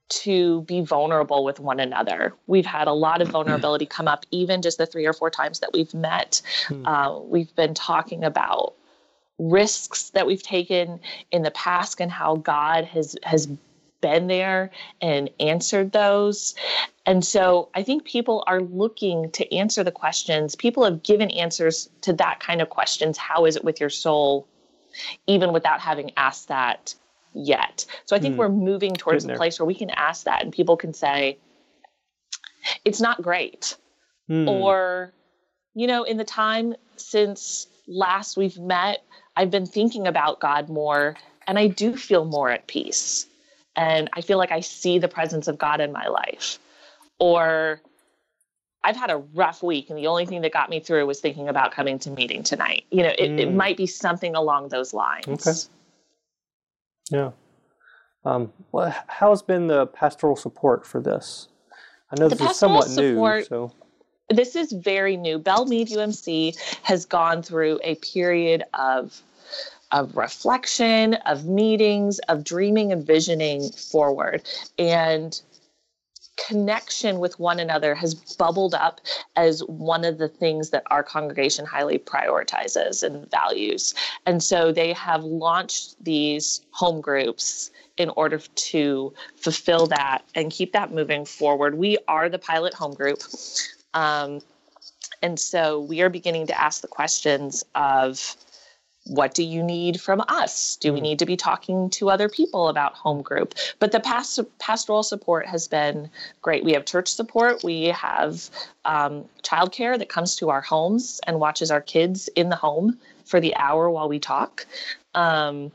to 0.07 0.61
be 0.63 0.81
vulnerable 0.81 1.43
with 1.43 1.59
one 1.59 1.79
another. 1.79 2.33
We've 2.47 2.65
had 2.65 2.87
a 2.87 2.93
lot 2.93 3.21
of 3.21 3.29
vulnerability 3.29 3.85
come 3.85 4.07
up, 4.07 4.25
even 4.31 4.61
just 4.61 4.77
the 4.77 4.85
three 4.85 5.05
or 5.05 5.13
four 5.13 5.29
times 5.29 5.59
that 5.59 5.71
we've 5.73 5.93
met. 5.93 6.41
Hmm. 6.67 6.85
Uh, 6.85 7.19
we've 7.19 7.55
been 7.55 7.73
talking 7.73 8.23
about 8.23 8.73
risks 9.37 10.11
that 10.11 10.27
we've 10.27 10.43
taken 10.43 10.99
in 11.31 11.41
the 11.41 11.51
past 11.51 11.99
and 11.99 12.11
how 12.11 12.35
God 12.37 12.85
has 12.85 13.15
has 13.23 13.47
been 14.01 14.27
there 14.27 14.71
and 15.01 15.29
answered 15.39 15.91
those. 15.91 16.55
And 17.05 17.23
so 17.23 17.69
I 17.73 17.83
think 17.83 18.05
people 18.05 18.43
are 18.47 18.61
looking 18.61 19.31
to 19.31 19.55
answer 19.55 19.83
the 19.83 19.91
questions. 19.91 20.55
People 20.55 20.83
have 20.83 21.03
given 21.03 21.29
answers 21.31 21.89
to 22.01 22.13
that 22.13 22.39
kind 22.39 22.61
of 22.61 22.69
questions. 22.69 23.17
How 23.17 23.45
is 23.45 23.55
it 23.55 23.63
with 23.63 23.79
your 23.79 23.89
soul? 23.89 24.47
Even 25.27 25.53
without 25.53 25.79
having 25.79 26.11
asked 26.17 26.47
that 26.47 26.95
yet. 27.33 27.85
So 28.05 28.15
I 28.15 28.19
think 28.19 28.35
mm. 28.35 28.37
we're 28.39 28.49
moving 28.49 28.93
towards 28.93 29.25
a 29.25 29.35
place 29.35 29.59
where 29.59 29.65
we 29.65 29.75
can 29.75 29.89
ask 29.91 30.23
that 30.25 30.41
and 30.41 30.53
people 30.53 30.77
can 30.77 30.93
say, 30.93 31.37
it's 32.83 33.01
not 33.01 33.21
great. 33.21 33.75
Mm. 34.29 34.47
Or, 34.47 35.13
you 35.73 35.85
know, 35.85 36.03
in 36.03 36.17
the 36.17 36.23
time 36.23 36.75
since 36.95 37.67
last 37.87 38.37
we've 38.37 38.57
met, 38.57 39.03
I've 39.35 39.51
been 39.51 39.65
thinking 39.65 40.07
about 40.07 40.39
God 40.39 40.69
more 40.69 41.15
and 41.45 41.59
I 41.59 41.67
do 41.67 41.95
feel 41.95 42.25
more 42.25 42.49
at 42.49 42.67
peace. 42.67 43.27
And 43.75 44.09
I 44.13 44.21
feel 44.21 44.37
like 44.37 44.51
I 44.51 44.61
see 44.61 44.99
the 44.99 45.07
presence 45.07 45.47
of 45.47 45.57
God 45.57 45.81
in 45.81 45.91
my 45.91 46.07
life. 46.07 46.59
Or 47.19 47.81
I've 48.83 48.95
had 48.95 49.09
a 49.09 49.17
rough 49.17 49.63
week 49.63 49.89
and 49.89 49.97
the 49.97 50.07
only 50.07 50.25
thing 50.25 50.41
that 50.41 50.53
got 50.53 50.69
me 50.69 50.79
through 50.79 51.05
was 51.07 51.19
thinking 51.19 51.49
about 51.49 51.71
coming 51.71 51.97
to 51.99 52.11
meeting 52.11 52.43
tonight. 52.43 52.85
You 52.91 53.03
know, 53.03 53.13
it, 53.17 53.31
mm. 53.31 53.39
it 53.39 53.53
might 53.53 53.77
be 53.77 53.87
something 53.87 54.35
along 54.35 54.69
those 54.69 54.93
lines. 54.93 55.27
Okay. 55.27 55.57
Yeah. 57.09 57.31
Um, 58.23 58.51
well, 58.71 58.95
how's 59.07 59.41
been 59.41 59.67
the 59.67 59.87
pastoral 59.87 60.35
support 60.35 60.85
for 60.85 60.99
this? 60.99 61.47
I 62.11 62.19
know 62.19 62.29
the 62.29 62.35
this 62.35 62.51
is 62.51 62.57
somewhat 62.57 62.87
support, 62.87 63.39
new. 63.39 63.45
So 63.45 63.71
this 64.29 64.55
is 64.55 64.71
very 64.71 65.17
new. 65.17 65.37
Belle 65.37 65.65
Meade 65.65 65.89
UMC 65.89 66.55
has 66.83 67.05
gone 67.05 67.41
through 67.41 67.79
a 67.83 67.95
period 67.95 68.63
of 68.73 69.21
of 69.95 70.17
reflection, 70.17 71.13
of 71.25 71.45
meetings, 71.45 72.19
of 72.27 72.43
dreaming 72.43 72.91
and 72.91 73.07
visioning 73.07 73.69
forward. 73.71 74.43
And 74.77 75.41
connection 76.35 77.19
with 77.19 77.39
one 77.39 77.61
another 77.61 77.95
has 77.95 78.13
bubbled 78.13 78.75
up 78.75 78.99
as 79.37 79.61
one 79.61 80.03
of 80.03 80.17
the 80.17 80.27
things 80.27 80.71
that 80.71 80.83
our 80.91 81.01
congregation 81.01 81.65
highly 81.65 81.97
prioritizes 81.97 83.03
and 83.03 83.31
values. 83.31 83.95
And 84.25 84.43
so 84.43 84.73
they 84.73 84.91
have 84.91 85.23
launched 85.23 85.95
these 86.03 86.59
home 86.71 86.99
groups 86.99 87.71
in 87.95 88.09
order 88.17 88.39
to 88.39 89.13
fulfill 89.37 89.87
that 89.87 90.25
and 90.35 90.51
keep 90.51 90.73
that 90.73 90.91
moving 90.91 91.23
forward. 91.23 91.75
We 91.75 91.97
are 92.09 92.27
the 92.27 92.37
pilot 92.37 92.73
home 92.73 92.93
group. 92.93 93.23
Um, 93.93 94.41
and 95.21 95.39
so 95.39 95.79
we 95.79 96.01
are 96.01 96.09
beginning 96.09 96.47
to 96.47 96.61
ask 96.61 96.81
the 96.81 96.89
questions 96.89 97.63
of 97.75 98.35
what 99.05 99.33
do 99.33 99.43
you 99.43 99.61
need 99.61 100.01
from 100.01 100.23
us? 100.27 100.77
Do 100.77 100.91
we 100.91 100.99
mm. 100.99 101.03
need 101.03 101.19
to 101.19 101.25
be 101.25 101.37
talking 101.37 101.89
to 101.91 102.09
other 102.09 102.27
people 102.27 102.69
about 102.69 102.95
home 102.95 103.21
group? 103.21 103.53
But 103.79 103.91
the 103.91 103.99
past, 103.99 104.39
pastoral 104.59 105.03
support 105.03 105.45
has 105.47 105.67
been 105.67 106.09
great. 106.41 106.63
We 106.63 106.73
have 106.73 106.85
church 106.85 107.07
support. 107.07 107.63
We 107.63 107.85
have 107.85 108.49
um, 108.83 109.25
childcare 109.43 109.97
that 109.97 110.09
comes 110.09 110.35
to 110.37 110.49
our 110.49 110.61
homes 110.61 111.19
and 111.27 111.39
watches 111.39 111.69
our 111.69 111.81
kids 111.81 112.29
in 112.29 112.49
the 112.49 112.55
home 112.55 112.97
for 113.25 113.39
the 113.39 113.55
hour 113.55 113.89
while 113.89 114.09
we 114.09 114.19
talk. 114.19 114.65
Um, 115.13 115.71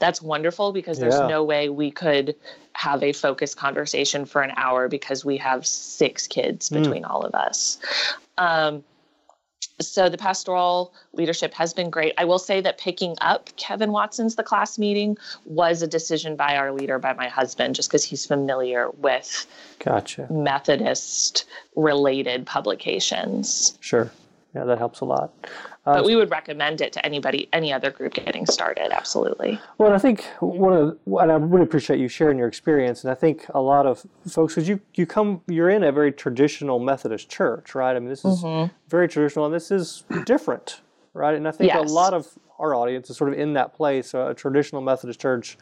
that's 0.00 0.20
wonderful 0.20 0.72
because 0.72 0.98
there's 0.98 1.14
yeah. 1.14 1.28
no 1.28 1.44
way 1.44 1.68
we 1.68 1.90
could 1.90 2.34
have 2.72 3.02
a 3.04 3.12
focused 3.12 3.56
conversation 3.56 4.24
for 4.24 4.42
an 4.42 4.52
hour 4.56 4.88
because 4.88 5.24
we 5.24 5.36
have 5.36 5.64
six 5.66 6.26
kids 6.26 6.68
hmm. 6.68 6.82
between 6.82 7.04
mm. 7.04 7.10
all 7.10 7.24
of 7.24 7.34
us. 7.34 7.78
Um, 8.36 8.82
so 9.80 10.08
the 10.08 10.18
pastoral 10.18 10.94
leadership 11.12 11.52
has 11.54 11.74
been 11.74 11.90
great. 11.90 12.14
I 12.18 12.24
will 12.24 12.38
say 12.38 12.60
that 12.60 12.78
picking 12.78 13.16
up 13.20 13.50
Kevin 13.56 13.92
Watson's 13.92 14.36
the 14.36 14.42
class 14.42 14.78
meeting 14.78 15.16
was 15.44 15.82
a 15.82 15.86
decision 15.86 16.36
by 16.36 16.56
our 16.56 16.72
leader, 16.72 16.98
by 16.98 17.12
my 17.12 17.28
husband, 17.28 17.74
just 17.74 17.88
because 17.88 18.04
he's 18.04 18.26
familiar 18.26 18.90
with 18.90 19.46
gotcha. 19.80 20.26
Methodist 20.30 21.44
related 21.74 22.46
publications. 22.46 23.76
Sure. 23.80 24.10
Yeah, 24.54 24.64
that 24.64 24.78
helps 24.78 25.00
a 25.00 25.04
lot 25.04 25.32
but 25.84 26.00
um, 26.00 26.06
we 26.06 26.16
would 26.16 26.30
recommend 26.30 26.80
it 26.80 26.92
to 26.94 27.04
anybody, 27.04 27.48
any 27.52 27.72
other 27.72 27.90
group 27.90 28.14
getting 28.14 28.46
started. 28.46 28.90
Absolutely. 28.90 29.60
Well, 29.76 29.92
I 29.92 29.98
think 29.98 30.24
one 30.40 30.72
of, 30.72 30.98
the, 31.04 31.16
and 31.16 31.30
I 31.30 31.34
really 31.34 31.64
appreciate 31.64 31.98
you 31.98 32.08
sharing 32.08 32.38
your 32.38 32.48
experience. 32.48 33.04
And 33.04 33.10
I 33.10 33.14
think 33.14 33.46
a 33.50 33.60
lot 33.60 33.86
of 33.86 34.06
folks, 34.26 34.54
because 34.54 34.66
you 34.66 34.80
you 34.94 35.04
come, 35.06 35.42
you're 35.46 35.68
in 35.68 35.84
a 35.84 35.92
very 35.92 36.10
traditional 36.10 36.78
Methodist 36.78 37.28
church, 37.28 37.74
right? 37.74 37.94
I 37.94 37.98
mean, 37.98 38.08
this 38.08 38.24
is 38.24 38.42
mm-hmm. 38.42 38.72
very 38.88 39.08
traditional, 39.08 39.44
and 39.44 39.54
this 39.54 39.70
is 39.70 40.04
different, 40.24 40.80
right? 41.12 41.34
And 41.34 41.46
I 41.46 41.50
think 41.50 41.68
yes. 41.68 41.90
a 41.90 41.92
lot 41.92 42.14
of 42.14 42.28
our 42.58 42.74
audience 42.74 43.10
is 43.10 43.18
sort 43.18 43.32
of 43.32 43.38
in 43.38 43.52
that 43.54 43.74
place, 43.74 44.14
a 44.14 44.32
traditional 44.34 44.80
Methodist 44.80 45.20
church, 45.20 45.58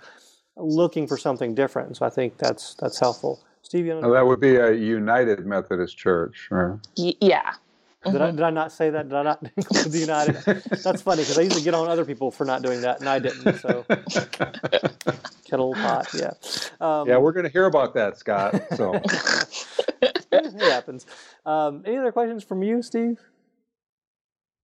looking 0.56 1.08
for 1.08 1.16
something 1.16 1.52
different. 1.54 1.96
So 1.96 2.06
I 2.06 2.10
think 2.10 2.38
that's 2.38 2.74
that's 2.74 3.00
helpful. 3.00 3.42
Steve, 3.62 3.86
you 3.86 3.94
know, 3.94 4.00
well, 4.00 4.12
that 4.12 4.26
would 4.26 4.40
be 4.40 4.56
a 4.56 4.72
United 4.72 5.46
Methodist 5.46 5.96
Church, 5.96 6.48
right? 6.50 6.78
Y- 6.98 7.14
yeah. 7.20 7.54
Did, 8.04 8.16
I, 8.16 8.26
mm-hmm. 8.26 8.36
did 8.36 8.44
I 8.44 8.50
not 8.50 8.72
say 8.72 8.90
that? 8.90 9.08
Did 9.08 9.14
I 9.16 9.22
not 9.22 9.42
include 9.56 9.92
the 9.92 9.98
United? 9.98 10.34
That's 10.82 11.02
funny 11.02 11.22
because 11.22 11.38
I 11.38 11.42
usually 11.42 11.62
get 11.62 11.74
on 11.74 11.88
other 11.88 12.04
people 12.04 12.32
for 12.32 12.44
not 12.44 12.62
doing 12.62 12.80
that, 12.80 12.98
and 12.98 13.08
I 13.08 13.20
didn't. 13.20 13.58
So 13.58 13.84
kettle 15.48 15.74
pot, 15.74 16.08
yeah. 16.14 16.32
Um, 16.80 17.08
yeah, 17.08 17.18
we're 17.18 17.32
going 17.32 17.44
to 17.44 17.52
hear 17.52 17.66
about 17.66 17.94
that, 17.94 18.18
Scott. 18.18 18.60
So 18.74 18.94
it 20.02 20.60
happens. 20.60 21.06
Um, 21.46 21.82
any 21.86 21.96
other 21.96 22.10
questions 22.10 22.42
from 22.42 22.64
you, 22.64 22.82
Steve? 22.82 23.20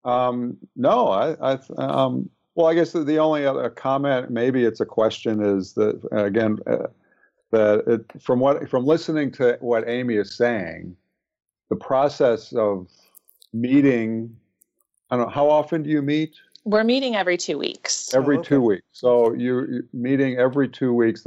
Um, 0.05 0.59
no, 0.77 1.09
I, 1.09 1.55
I 1.55 1.59
um, 1.79 2.31
well, 2.55 2.67
I 2.69 2.75
guess 2.75 2.93
the, 2.93 3.03
the, 3.03 3.19
only 3.19 3.47
other 3.47 3.69
comment, 3.71 4.31
maybe 4.31 4.65
it's 4.65 4.81
a 4.81 4.87
question, 4.87 5.43
is 5.43 5.73
that 5.73 6.01
again, 6.13 6.59
uh, 6.69 6.87
that 7.51 7.83
it, 7.87 8.23
from 8.23 8.39
what 8.39 8.69
from 8.69 8.85
listening 8.85 9.33
to 9.33 9.57
what 9.61 9.89
Amy 9.89 10.17
is 10.17 10.37
saying, 10.37 10.95
the 11.71 11.77
process 11.77 12.53
of 12.53 12.89
meeting. 13.55 14.37
I 15.11 15.17
don't 15.17 15.27
know 15.27 15.33
how 15.33 15.49
often 15.49 15.83
do 15.83 15.91
you 15.91 16.03
meet? 16.03 16.35
We're 16.65 16.85
meeting 16.85 17.15
every 17.15 17.37
two 17.37 17.59
weeks. 17.59 18.13
Every 18.15 18.37
oh, 18.37 18.41
okay. 18.41 18.49
two 18.49 18.61
weeks. 18.61 18.85
So 18.93 19.33
you're, 19.35 19.71
you're 19.71 19.85
meeting 19.93 20.37
every 20.37 20.69
two 20.69 20.93
weeks. 20.93 21.27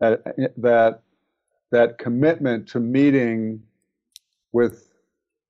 That 0.00 0.22
that 0.58 1.02
that 1.70 1.98
commitment 1.98 2.68
to 2.68 2.80
meeting 2.80 3.62
with 4.52 4.92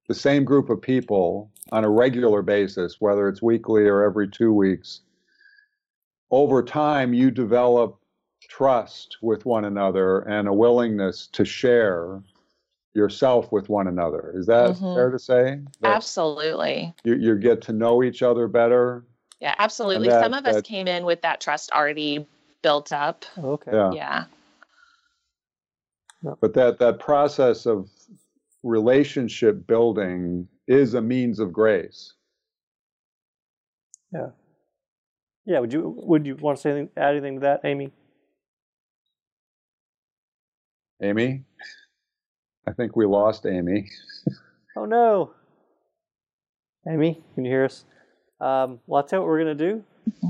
the 0.08 0.14
same 0.14 0.44
group 0.44 0.70
of 0.70 0.80
people 0.80 1.50
on 1.72 1.84
a 1.84 1.90
regular 1.90 2.42
basis, 2.42 3.00
whether 3.00 3.28
it's 3.28 3.42
weekly 3.42 3.86
or 3.86 4.04
every 4.04 4.28
two 4.28 4.52
weeks, 4.52 5.00
over 6.30 6.62
time 6.62 7.12
you 7.12 7.30
develop 7.30 7.98
trust 8.48 9.16
with 9.22 9.44
one 9.44 9.64
another 9.64 10.20
and 10.20 10.46
a 10.46 10.52
willingness 10.52 11.26
to 11.32 11.44
share 11.44 12.22
yourself 12.96 13.52
with 13.52 13.68
one 13.68 13.86
another. 13.86 14.32
Is 14.34 14.46
that 14.46 14.70
mm-hmm. 14.70 14.94
fair 14.94 15.10
to 15.10 15.18
say? 15.18 15.60
Absolutely. 15.84 16.94
You, 17.04 17.14
you 17.14 17.36
get 17.36 17.60
to 17.62 17.72
know 17.72 18.02
each 18.02 18.22
other 18.22 18.48
better. 18.48 19.04
Yeah, 19.40 19.54
absolutely. 19.58 20.08
That, 20.08 20.22
Some 20.22 20.34
of 20.34 20.46
us 20.46 20.62
came 20.62 20.88
in 20.88 21.04
with 21.04 21.20
that 21.22 21.40
trust 21.40 21.70
already 21.72 22.26
built 22.62 22.92
up. 22.92 23.24
Okay. 23.38 23.70
Yeah. 23.72 23.92
yeah. 23.94 24.24
But 26.40 26.54
that 26.54 26.78
that 26.78 26.98
process 26.98 27.66
of 27.66 27.88
relationship 28.62 29.66
building 29.66 30.48
is 30.66 30.94
a 30.94 31.02
means 31.02 31.38
of 31.38 31.52
grace. 31.52 32.14
Yeah. 34.12 34.30
Yeah, 35.44 35.60
would 35.60 35.72
you 35.72 35.94
would 35.98 36.26
you 36.26 36.34
want 36.34 36.58
to 36.58 36.62
say 36.62 36.70
anything, 36.70 36.90
add 36.96 37.10
anything 37.12 37.34
to 37.36 37.40
that, 37.40 37.60
Amy? 37.62 37.92
Amy, 41.02 41.44
I 42.68 42.72
think 42.72 42.96
we 42.96 43.06
lost 43.06 43.46
Amy. 43.46 43.88
oh 44.76 44.84
no, 44.84 45.32
Amy, 46.88 47.22
can 47.34 47.44
you 47.44 47.50
hear 47.50 47.64
us? 47.64 47.84
Um, 48.40 48.80
well, 48.86 49.02
I'll 49.02 49.08
tell 49.08 49.18
you 49.18 49.22
what 49.22 49.28
we're 49.28 49.38
gonna 49.38 49.54
do. 49.54 49.84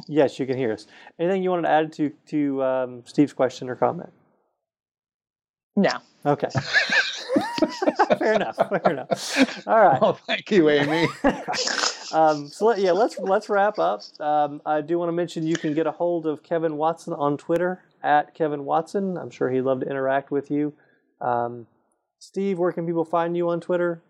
Yes, 0.09 0.38
you 0.38 0.46
can 0.46 0.57
hear 0.57 0.72
us. 0.72 0.87
Anything 1.18 1.42
you 1.42 1.51
wanted 1.51 1.62
to 1.62 1.70
add 1.70 1.92
to 1.94 2.12
to 2.29 2.62
um, 2.62 3.03
Steve's 3.05 3.33
question 3.33 3.68
or 3.68 3.77
comment? 3.77 4.12
No. 5.77 5.90
Okay. 6.25 6.49
fair 8.18 8.35
enough. 8.35 8.57
Fair 8.57 8.92
enough. 8.92 9.66
All 9.66 9.81
right. 9.81 9.99
Oh, 10.01 10.12
thank 10.12 10.51
you, 10.51 10.70
Amy. 10.70 11.09
um, 12.12 12.49
so 12.49 12.66
let, 12.66 12.79
yeah, 12.79 12.92
let's 12.92 13.18
let's 13.18 13.49
wrap 13.49 13.79
up. 13.79 14.03
Um, 14.18 14.62
I 14.64 14.81
do 14.81 14.99
want 14.99 15.09
to 15.09 15.12
mention 15.12 15.46
you 15.46 15.57
can 15.57 15.75
get 15.75 15.87
a 15.87 15.92
hold 15.92 16.27
of 16.27 16.42
Kevin 16.42 16.77
Watson 16.77 17.12
on 17.12 17.37
Twitter 17.37 17.83
at 18.03 18.35
Kevin 18.35 18.64
Watson. 18.64 19.18
I'm 19.18 19.31
sure 19.31 19.51
he'd 19.51 19.62
love 19.62 19.81
to 19.81 19.87
interact 19.87 20.31
with 20.31 20.51
you. 20.51 20.72
Um, 21.20 21.66
Steve, 22.18 22.59
where 22.59 22.72
can 22.72 22.87
people 22.87 23.05
find 23.05 23.37
you 23.37 23.48
on 23.50 23.61
Twitter? 23.61 24.02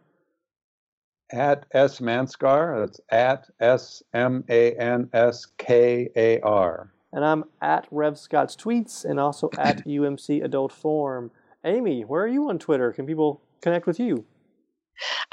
At 1.32 1.66
S 1.72 1.98
Manskar. 2.00 2.80
That's 2.80 3.00
at 3.10 3.46
S 3.60 4.02
M 4.14 4.44
A 4.48 4.72
N 4.74 5.08
S 5.12 5.46
K 5.58 6.08
A 6.16 6.40
R. 6.40 6.92
And 7.12 7.24
I'm 7.24 7.44
at 7.60 7.86
Rev 7.90 8.18
Scott's 8.18 8.54
tweets 8.56 9.04
and 9.04 9.18
also 9.18 9.50
at 9.58 9.84
UMC 9.84 10.44
Adult 10.44 10.72
Forum. 10.72 11.30
Amy, 11.64 12.02
where 12.02 12.22
are 12.22 12.28
you 12.28 12.48
on 12.48 12.58
Twitter? 12.58 12.92
Can 12.92 13.06
people 13.06 13.42
connect 13.60 13.86
with 13.86 13.98
you? 13.98 14.24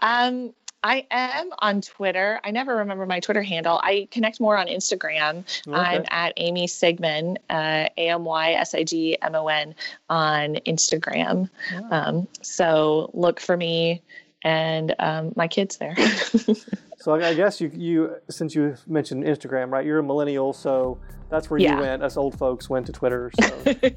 Um, 0.01 0.53
I 0.83 1.07
am 1.09 1.49
on 1.59 1.81
Twitter. 1.81 2.39
I 2.43 2.51
never 2.51 2.75
remember 2.77 3.05
my 3.05 3.21
Twitter 3.21 3.41
handle. 3.41 3.79
I 3.81 4.07
connect 4.11 4.41
more 4.41 4.57
on 4.57 4.67
Instagram. 4.67 5.45
Okay. 5.67 5.77
I'm 5.77 6.03
at 6.09 6.33
Amy 6.37 6.67
Sigmon, 6.67 7.37
uh, 7.49 7.87
A 7.97 8.09
M 8.09 8.25
Y 8.25 8.53
S 8.53 8.75
I 8.75 8.83
G 8.83 9.17
M 9.21 9.33
O 9.33 9.47
N, 9.47 9.75
on 10.09 10.55
Instagram. 10.67 11.49
Um, 11.89 12.27
so 12.41 13.09
look 13.13 13.39
for 13.39 13.55
me 13.55 14.01
and 14.43 14.93
um, 14.99 15.31
my 15.35 15.47
kids 15.47 15.77
there. 15.77 15.95
so 17.03 17.15
I 17.15 17.33
guess 17.33 17.59
you, 17.59 17.69
you, 17.73 18.15
since 18.29 18.55
you 18.55 18.77
mentioned 18.87 19.25
Instagram, 19.25 19.69
right? 19.71 19.85
You're 19.85 19.99
a 19.99 20.03
millennial, 20.03 20.53
so 20.53 20.97
that's 21.29 21.49
where 21.49 21.59
yeah. 21.59 21.75
you 21.75 21.81
went. 21.81 22.01
Us 22.01 22.15
old 22.15 22.39
folks 22.39 22.69
went 22.69 22.85
to 22.85 22.93
Twitter, 22.93 23.29
so 23.41 23.49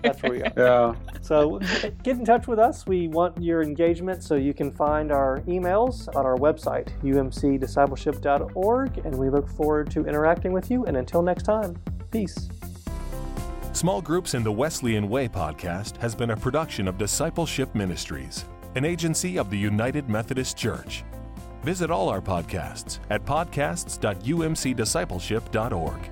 that's 0.02 0.20
where 0.24 0.32
we 0.32 0.38
go. 0.40 0.50
Yeah. 0.56 0.92
So 1.20 1.60
get 2.02 2.16
in 2.16 2.24
touch 2.24 2.48
with 2.48 2.58
us. 2.58 2.84
We 2.84 3.06
want 3.06 3.40
your 3.40 3.62
engagement, 3.62 4.24
so 4.24 4.34
you 4.34 4.52
can 4.52 4.72
find 4.72 5.12
our 5.12 5.38
emails 5.42 6.08
on 6.16 6.26
our 6.26 6.34
website, 6.34 6.88
umcdiscipleship.org, 7.04 8.98
and 8.98 9.14
we 9.14 9.30
look 9.30 9.48
forward 9.50 9.88
to 9.92 10.04
interacting 10.04 10.50
with 10.50 10.68
you. 10.68 10.84
And 10.86 10.96
until 10.96 11.22
next 11.22 11.44
time, 11.44 11.76
peace. 12.10 12.48
Small 13.72 14.02
Groups 14.02 14.34
in 14.34 14.42
the 14.42 14.50
Wesleyan 14.50 15.08
Way 15.08 15.28
podcast 15.28 15.96
has 15.98 16.16
been 16.16 16.30
a 16.30 16.36
production 16.36 16.88
of 16.88 16.98
Discipleship 16.98 17.72
Ministries, 17.72 18.46
an 18.74 18.84
agency 18.84 19.38
of 19.38 19.48
the 19.48 19.56
United 19.56 20.08
Methodist 20.08 20.56
Church. 20.56 21.04
Visit 21.66 21.90
all 21.90 22.08
our 22.08 22.20
podcasts 22.20 23.00
at 23.10 23.24
podcasts.umcdiscipleship.org. 23.24 26.10